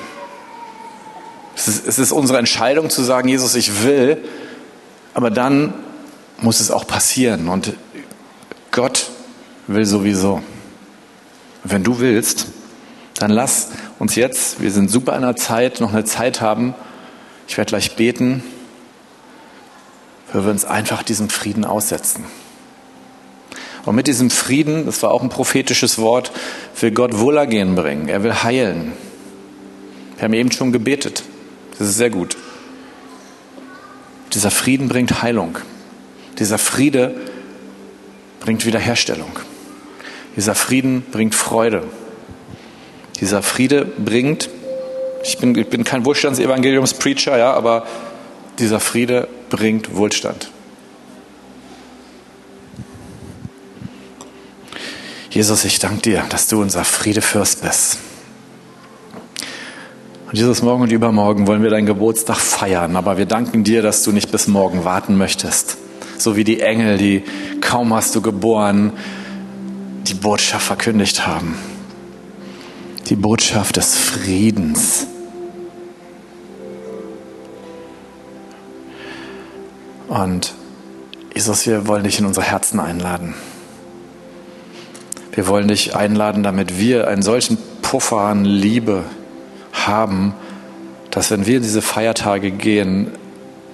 Es 1.56 1.68
ist, 1.68 1.88
es 1.88 2.00
ist 2.00 2.12
unsere 2.12 2.40
Entscheidung 2.40 2.90
zu 2.90 3.04
sagen, 3.04 3.28
Jesus, 3.28 3.56
ich 3.56 3.84
will, 3.84 4.18
aber 5.14 5.30
dann 5.30 5.74
muss 6.40 6.60
es 6.60 6.72
auch 6.72 6.88
passieren. 6.88 7.48
Und 7.48 7.74
Gott 8.72 9.10
will 9.68 9.86
sowieso. 9.86 10.42
Wenn 11.64 11.84
du 11.84 12.00
willst, 12.00 12.48
dann 13.20 13.32
lass 13.32 13.70
uns 14.00 14.16
jetzt, 14.16 14.62
wir 14.62 14.72
sind 14.72 14.90
super 14.90 15.16
in 15.16 15.22
der 15.22 15.36
Zeit, 15.36 15.82
noch 15.82 15.92
eine 15.92 16.06
Zeit 16.06 16.40
haben. 16.40 16.74
Ich 17.48 17.58
werde 17.58 17.70
gleich 17.70 17.96
beten, 17.96 18.44
wo 20.32 20.44
wir 20.44 20.52
uns 20.52 20.64
einfach 20.66 21.04
diesem 21.04 21.30
Frieden 21.30 21.66
aussetzen. 21.66 22.24
Und 23.86 23.96
mit 23.96 24.08
diesem 24.08 24.30
Frieden, 24.30 24.86
das 24.86 25.02
war 25.04 25.12
auch 25.12 25.22
ein 25.22 25.30
prophetisches 25.30 25.98
Wort, 25.98 26.32
will 26.80 26.92
Gott 26.92 27.18
Wohlergehen 27.20 27.76
bringen. 27.76 28.10
Er 28.10 28.24
will 28.24 28.34
heilen. 28.34 28.94
Wir 30.18 30.26
haben 30.26 30.34
eben 30.34 30.52
schon 30.52 30.72
gebetet. 30.72 31.24
Das 31.78 31.88
ist 31.88 31.98
sehr 31.98 32.10
gut. 32.10 32.38
Dieser 34.34 34.52
Frieden 34.52 34.90
bringt 34.90 35.22
Heilung. 35.22 35.58
Dieser 36.38 36.58
Friede 36.58 37.16
bringt 38.40 38.66
Wiederherstellung. 38.66 39.32
Dieser 40.36 40.56
Frieden 40.56 41.04
bringt 41.12 41.36
Freude. 41.36 41.84
Dieser 43.20 43.42
Friede 43.42 43.86
bringt, 43.86 44.50
ich 45.24 45.38
bin, 45.38 45.56
ich 45.56 45.68
bin 45.68 45.84
kein 45.84 46.06
Wohlstandsevangeliumspreacher, 46.06 47.38
ja, 47.38 47.54
aber 47.54 47.86
dieser 48.60 48.80
Friede 48.80 49.28
bringt 49.50 49.96
Wohlstand. 49.96 50.52
Jesus, 55.30 55.64
ich 55.64 55.78
danke 55.78 56.02
dir, 56.02 56.24
dass 56.30 56.48
du 56.48 56.60
unser 56.60 56.84
Friedefürst 56.84 57.62
bist. 57.62 58.00
Und 60.28 60.36
Jesus, 60.38 60.64
morgen 60.64 60.84
und 60.84 60.92
übermorgen 60.92 61.46
wollen 61.46 61.62
wir 61.62 61.70
deinen 61.70 61.86
Geburtstag 61.86 62.38
feiern, 62.38 62.96
aber 62.96 63.18
wir 63.18 63.26
danken 63.26 63.64
dir, 63.64 63.82
dass 63.84 64.04
du 64.04 64.12
nicht 64.12 64.32
bis 64.32 64.48
morgen 64.48 64.86
warten 64.86 65.18
möchtest. 65.18 65.78
So 66.18 66.36
wie 66.36 66.44
die 66.44 66.62
Engel, 66.62 66.98
die 66.98 67.24
kaum 67.62 67.94
hast 67.94 68.16
du 68.16 68.22
geboren, 68.22 68.94
die 70.08 70.16
Botschaft 70.16 70.66
verkündigt 70.66 71.28
haben. 71.28 71.56
Die 73.08 73.16
Botschaft 73.16 73.78
des 73.78 73.96
Friedens. 73.96 75.06
Und 80.08 80.54
Jesus, 81.36 81.68
wir 81.68 81.88
wollen 81.88 82.04
dich 82.04 82.20
in 82.20 82.26
unsere 82.26 82.46
Herzen 82.46 82.80
einladen. 82.80 83.36
Wir 85.32 85.48
wollen 85.48 85.68
dich 85.68 85.96
einladen, 85.96 86.44
damit 86.44 86.80
wir 86.80 87.08
einen 87.08 87.22
solchen 87.22 87.58
Puffer 87.82 88.22
an 88.22 88.46
Liebe 88.46 89.04
haben, 89.74 90.34
dass 91.12 91.32
wenn 91.32 91.46
wir 91.46 91.58
in 91.58 91.64
diese 91.64 91.82
Feiertage 91.82 92.52
gehen, 92.52 93.12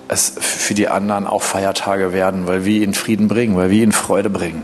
es 0.07 0.33
für 0.39 0.73
die 0.73 0.87
anderen 0.87 1.25
auch 1.25 1.41
Feiertage 1.41 2.13
werden, 2.13 2.47
weil 2.47 2.65
wir 2.65 2.81
ihnen 2.81 2.93
Frieden 2.93 3.27
bringen, 3.27 3.55
weil 3.55 3.69
wir 3.71 3.81
ihnen 3.81 3.91
Freude 3.91 4.29
bringen, 4.29 4.63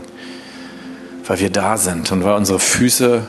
weil 1.26 1.40
wir 1.40 1.50
da 1.50 1.76
sind 1.76 2.12
und 2.12 2.24
weil 2.24 2.34
unsere 2.34 2.60
Füße 2.60 3.26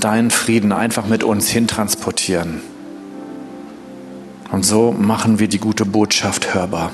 deinen 0.00 0.30
Frieden 0.30 0.72
einfach 0.72 1.06
mit 1.06 1.24
uns 1.24 1.48
hintransportieren. 1.48 2.60
Und 4.52 4.64
so 4.64 4.92
machen 4.92 5.38
wir 5.38 5.48
die 5.48 5.58
gute 5.58 5.84
Botschaft 5.84 6.54
hörbar, 6.54 6.90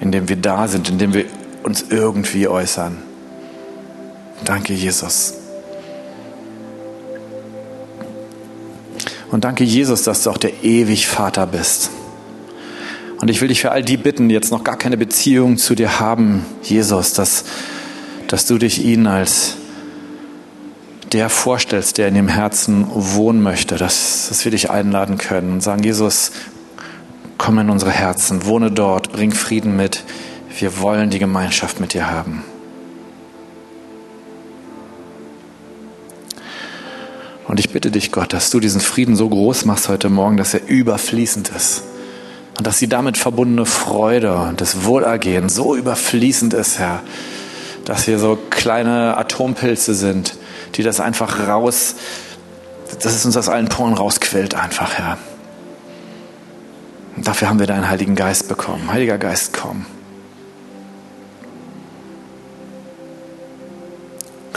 indem 0.00 0.28
wir 0.28 0.36
da 0.36 0.66
sind, 0.66 0.88
indem 0.88 1.14
wir 1.14 1.26
uns 1.62 1.86
irgendwie 1.90 2.48
äußern. 2.48 2.96
Danke, 4.44 4.72
Jesus. 4.72 5.34
Und 9.30 9.44
danke, 9.44 9.64
Jesus, 9.64 10.02
dass 10.02 10.22
du 10.22 10.30
auch 10.30 10.38
der 10.38 10.64
ewig 10.64 11.06
Vater 11.06 11.46
bist. 11.46 11.90
Und 13.20 13.28
ich 13.28 13.40
will 13.40 13.48
dich 13.48 13.60
für 13.60 13.72
all 13.72 13.82
die 13.82 13.96
bitten, 13.96 14.28
die 14.28 14.34
jetzt 14.34 14.50
noch 14.50 14.64
gar 14.64 14.76
keine 14.76 14.96
Beziehung 14.96 15.58
zu 15.58 15.74
dir 15.74 16.00
haben, 16.00 16.46
Jesus, 16.62 17.12
dass, 17.12 17.44
dass 18.28 18.46
du 18.46 18.58
dich 18.58 18.84
ihnen 18.84 19.06
als 19.06 19.56
der 21.12 21.28
vorstellst, 21.28 21.98
der 21.98 22.08
in 22.08 22.14
dem 22.14 22.28
Herzen 22.28 22.86
wohnen 22.90 23.42
möchte, 23.42 23.76
dass, 23.76 24.28
dass 24.28 24.44
wir 24.44 24.52
dich 24.52 24.70
einladen 24.70 25.18
können 25.18 25.54
und 25.54 25.62
sagen, 25.62 25.82
Jesus, 25.82 26.32
komm 27.38 27.58
in 27.58 27.70
unsere 27.70 27.90
Herzen, 27.90 28.44
wohne 28.44 28.70
dort, 28.70 29.12
bring 29.12 29.32
Frieden 29.32 29.76
mit. 29.76 30.04
Wir 30.60 30.80
wollen 30.80 31.08
die 31.08 31.20
Gemeinschaft 31.20 31.78
mit 31.78 31.94
dir 31.94 32.10
haben. 32.10 32.42
Und 37.46 37.60
ich 37.60 37.70
bitte 37.70 37.92
dich, 37.92 38.10
Gott, 38.10 38.32
dass 38.32 38.50
du 38.50 38.58
diesen 38.58 38.80
Frieden 38.80 39.14
so 39.14 39.28
groß 39.28 39.64
machst 39.66 39.88
heute 39.88 40.10
Morgen, 40.10 40.36
dass 40.36 40.54
er 40.54 40.66
überfließend 40.66 41.50
ist. 41.50 41.84
Und 42.58 42.66
dass 42.66 42.78
die 42.78 42.88
damit 42.88 43.16
verbundene 43.16 43.66
Freude 43.66 44.34
und 44.34 44.60
das 44.60 44.84
Wohlergehen 44.84 45.48
so 45.48 45.76
überfließend 45.76 46.54
ist, 46.54 46.80
Herr, 46.80 47.02
dass 47.84 48.08
wir 48.08 48.18
so 48.18 48.36
kleine 48.50 49.16
Atompilze 49.16 49.94
sind, 49.94 50.36
die 50.74 50.82
das 50.82 50.98
einfach 50.98 51.46
raus, 51.48 51.94
dass 53.00 53.14
es 53.14 53.24
uns 53.24 53.36
aus 53.36 53.48
allen 53.48 53.68
Poren 53.68 53.94
rausquillt 53.94 54.56
einfach, 54.56 54.94
Herr. 54.94 55.18
Und 57.16 57.28
dafür 57.28 57.48
haben 57.48 57.60
wir 57.60 57.66
deinen 57.66 57.88
Heiligen 57.88 58.16
Geist 58.16 58.48
bekommen. 58.48 58.92
Heiliger 58.92 59.18
Geist, 59.18 59.52
komm. 59.52 59.86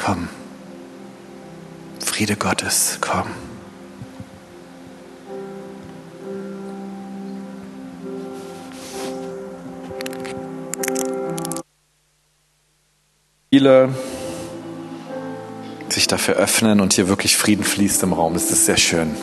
Komm. 0.04 0.30
Friede 2.04 2.36
Gottes, 2.36 2.98
komm. 3.02 3.28
Viele 13.52 13.90
sich 15.90 16.08
dafür 16.08 16.36
öffnen 16.36 16.80
und 16.80 16.94
hier 16.94 17.08
wirklich 17.08 17.38
Frieden 17.38 17.64
fließt 17.64 18.02
im 18.02 18.14
Raum. 18.14 18.34
Das 18.34 18.50
ist 18.50 18.66
sehr 18.66 18.78
schön. 18.78 19.16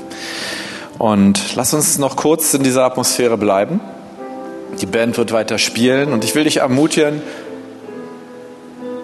Und 0.98 1.56
lass 1.56 1.74
uns 1.74 1.98
noch 1.98 2.14
kurz 2.14 2.54
in 2.54 2.62
dieser 2.62 2.84
Atmosphäre 2.84 3.36
bleiben. 3.36 3.80
Die 4.80 4.86
Band 4.86 5.16
wird 5.16 5.32
weiter 5.32 5.58
spielen 5.58 6.12
und 6.12 6.22
ich 6.22 6.36
will 6.36 6.44
dich 6.44 6.58
ermutigen, 6.58 7.20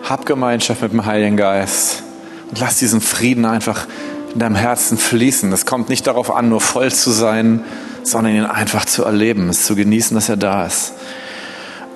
hab 0.05 0.27
Gemeinschaft 0.27 0.83
mit 0.83 0.93
dem 0.93 1.07
Heiligen 1.07 1.37
Geist. 1.37 2.03
Und 2.51 2.61
lass 2.61 2.79
diesen 2.79 3.01
Frieden 3.01 3.45
einfach 3.45 3.87
in 4.33 4.38
deinem 4.38 4.55
Herzen 4.55 4.99
fließen. 4.99 5.51
Es 5.53 5.64
kommt 5.64 5.88
nicht 5.88 6.07
darauf 6.07 6.31
an, 6.31 6.49
nur 6.49 6.61
voll 6.61 6.93
zu 6.93 7.11
sein, 7.11 7.64
sondern 8.03 8.35
ihn 8.35 8.45
einfach 8.45 8.85
zu 8.85 9.05
erleben, 9.05 9.49
es 9.49 9.64
zu 9.64 9.75
genießen, 9.75 10.14
dass 10.14 10.29
er 10.29 10.37
da 10.37 10.67
ist. 10.67 10.93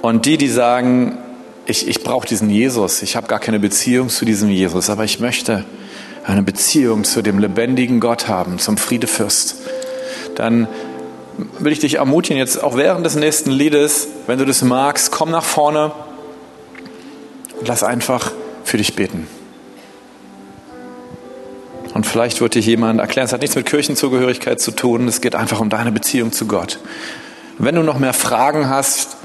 Und 0.01 0.25
die, 0.25 0.39
die 0.39 0.49
sagen, 0.49 1.19
ich, 1.67 1.87
ich 1.87 2.03
brauche 2.03 2.27
diesen 2.27 2.49
Jesus, 2.49 3.03
ich 3.03 3.15
habe 3.15 3.27
gar 3.27 3.41
keine 3.41 3.61
Beziehung 3.61 4.09
zu 4.09 4.25
diesem 4.25 4.49
Jesus, 4.49 4.89
aber 4.89 5.05
ich 5.05 5.21
möchte 5.21 5.65
eine 6.25 6.43
Beziehung 6.43 7.05
zu 7.05 7.21
dem 7.21 7.39
lebendigen 7.39 8.01
Gott 8.01 8.29
haben, 8.29 8.59
zum 8.59 8.79
Friedefürst, 8.79 9.57
dann 10.35 10.67
will 11.59 11.73
ich 11.73 11.81
dich 11.81 11.97
ermutigen, 11.97 12.39
jetzt 12.39 12.63
auch 12.63 12.77
während 12.77 13.05
des 13.05 13.17
nächsten 13.17 13.51
Liedes, 13.51 14.09
wenn 14.27 14.39
du 14.39 14.47
das 14.47 14.63
magst, 14.63 15.11
komm 15.11 15.31
nach 15.31 15.45
vorne 15.45 15.93
lass 17.65 17.83
einfach 17.83 18.33
für 18.65 18.77
dich 18.77 18.95
beten. 18.95 19.27
Und 21.95 22.07
vielleicht 22.07 22.41
wird 22.41 22.55
dir 22.55 22.61
jemand 22.61 23.01
erklären, 23.01 23.27
es 23.27 23.33
hat 23.33 23.41
nichts 23.41 23.57
mit 23.57 23.67
Kirchenzugehörigkeit 23.67 24.61
zu 24.61 24.71
tun, 24.71 25.09
es 25.09 25.21
geht 25.21 25.35
einfach 25.35 25.61
um 25.61 25.69
deine 25.69 25.91
Beziehung 25.91 26.33
zu 26.33 26.47
Gott. 26.47 26.79
Wenn 27.59 27.75
du 27.75 27.83
noch 27.83 27.99
mehr 27.99 28.13
Fragen 28.13 28.69
hast, 28.69 29.17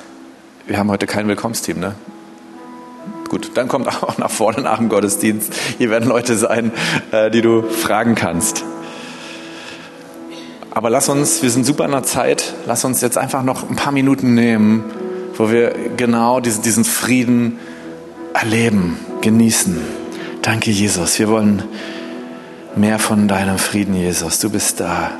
wir 0.65 0.79
haben 0.79 0.89
heute 0.89 1.05
kein 1.05 1.27
Willkommensteam, 1.27 1.79
ne? 1.79 1.93
Gut, 3.29 3.51
dann 3.55 3.67
kommt 3.67 3.87
auch 4.03 4.17
nach 4.17 4.31
vorne 4.31 4.61
nach 4.61 4.77
dem 4.77 4.89
Gottesdienst. 4.89 5.53
Hier 5.77 5.89
werden 5.89 6.07
Leute 6.07 6.35
sein, 6.35 6.71
äh, 7.11 7.29
die 7.29 7.41
du 7.41 7.63
fragen 7.63 8.15
kannst. 8.15 8.63
Aber 10.71 10.89
lass 10.89 11.09
uns, 11.09 11.43
wir 11.43 11.51
sind 11.51 11.65
super 11.65 11.85
in 11.85 11.91
der 11.91 12.03
Zeit, 12.03 12.53
lass 12.65 12.83
uns 12.83 13.01
jetzt 13.01 13.17
einfach 13.17 13.43
noch 13.43 13.69
ein 13.69 13.75
paar 13.75 13.91
Minuten 13.91 14.33
nehmen, 14.33 14.83
wo 15.37 15.51
wir 15.51 15.75
genau 15.95 16.39
diesen 16.39 16.83
Frieden 16.83 17.59
erleben, 18.33 18.97
genießen. 19.21 19.77
Danke, 20.41 20.71
Jesus. 20.71 21.19
Wir 21.19 21.29
wollen 21.29 21.63
mehr 22.75 22.99
von 22.99 23.27
deinem 23.27 23.57
Frieden, 23.57 23.93
Jesus. 23.93 24.39
Du 24.39 24.49
bist 24.49 24.79
da. 24.79 25.11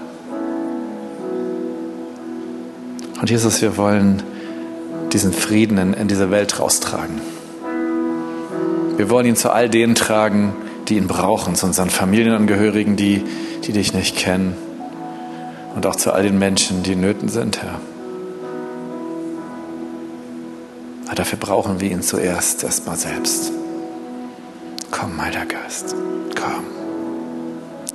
Und 3.21 3.29
Jesus, 3.29 3.61
wir 3.61 3.77
wollen 3.77 4.21
diesen 5.13 5.31
Frieden 5.31 5.77
in, 5.77 5.93
in 5.93 6.07
diese 6.07 6.31
Welt 6.31 6.59
raustragen. 6.59 7.21
Wir 8.97 9.09
wollen 9.09 9.25
ihn 9.25 9.35
zu 9.35 9.51
all 9.51 9.69
denen 9.69 9.95
tragen, 9.95 10.53
die 10.87 10.97
ihn 10.97 11.07
brauchen, 11.07 11.55
zu 11.55 11.65
unseren 11.65 11.89
Familienangehörigen, 11.89 12.95
die, 12.95 13.23
die 13.63 13.71
dich 13.71 13.93
nicht 13.93 14.17
kennen. 14.17 14.55
Und 15.75 15.85
auch 15.85 15.95
zu 15.95 16.11
all 16.11 16.23
den 16.23 16.37
Menschen, 16.37 16.83
die 16.83 16.93
in 16.93 17.01
Nöten 17.01 17.29
sind, 17.29 17.61
Herr. 17.63 17.79
Aber 21.13 21.19
dafür 21.19 21.37
brauchen 21.37 21.79
wir 21.79 21.91
ihn 21.91 22.01
zuerst 22.01 22.63
erstmal 22.63 22.97
selbst. 22.97 23.51
Komm, 24.89 25.21
Heiliger 25.21 25.45
Geist, 25.45 25.95
komm 26.35 26.63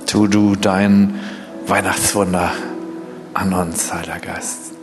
tu 0.05 0.27
du 0.27 0.55
dein 0.55 1.19
Weihnachtswunder 1.67 2.53
an 3.33 3.53
uns, 3.53 3.93
Heiliger 3.93 4.19
Geist. 4.19 4.78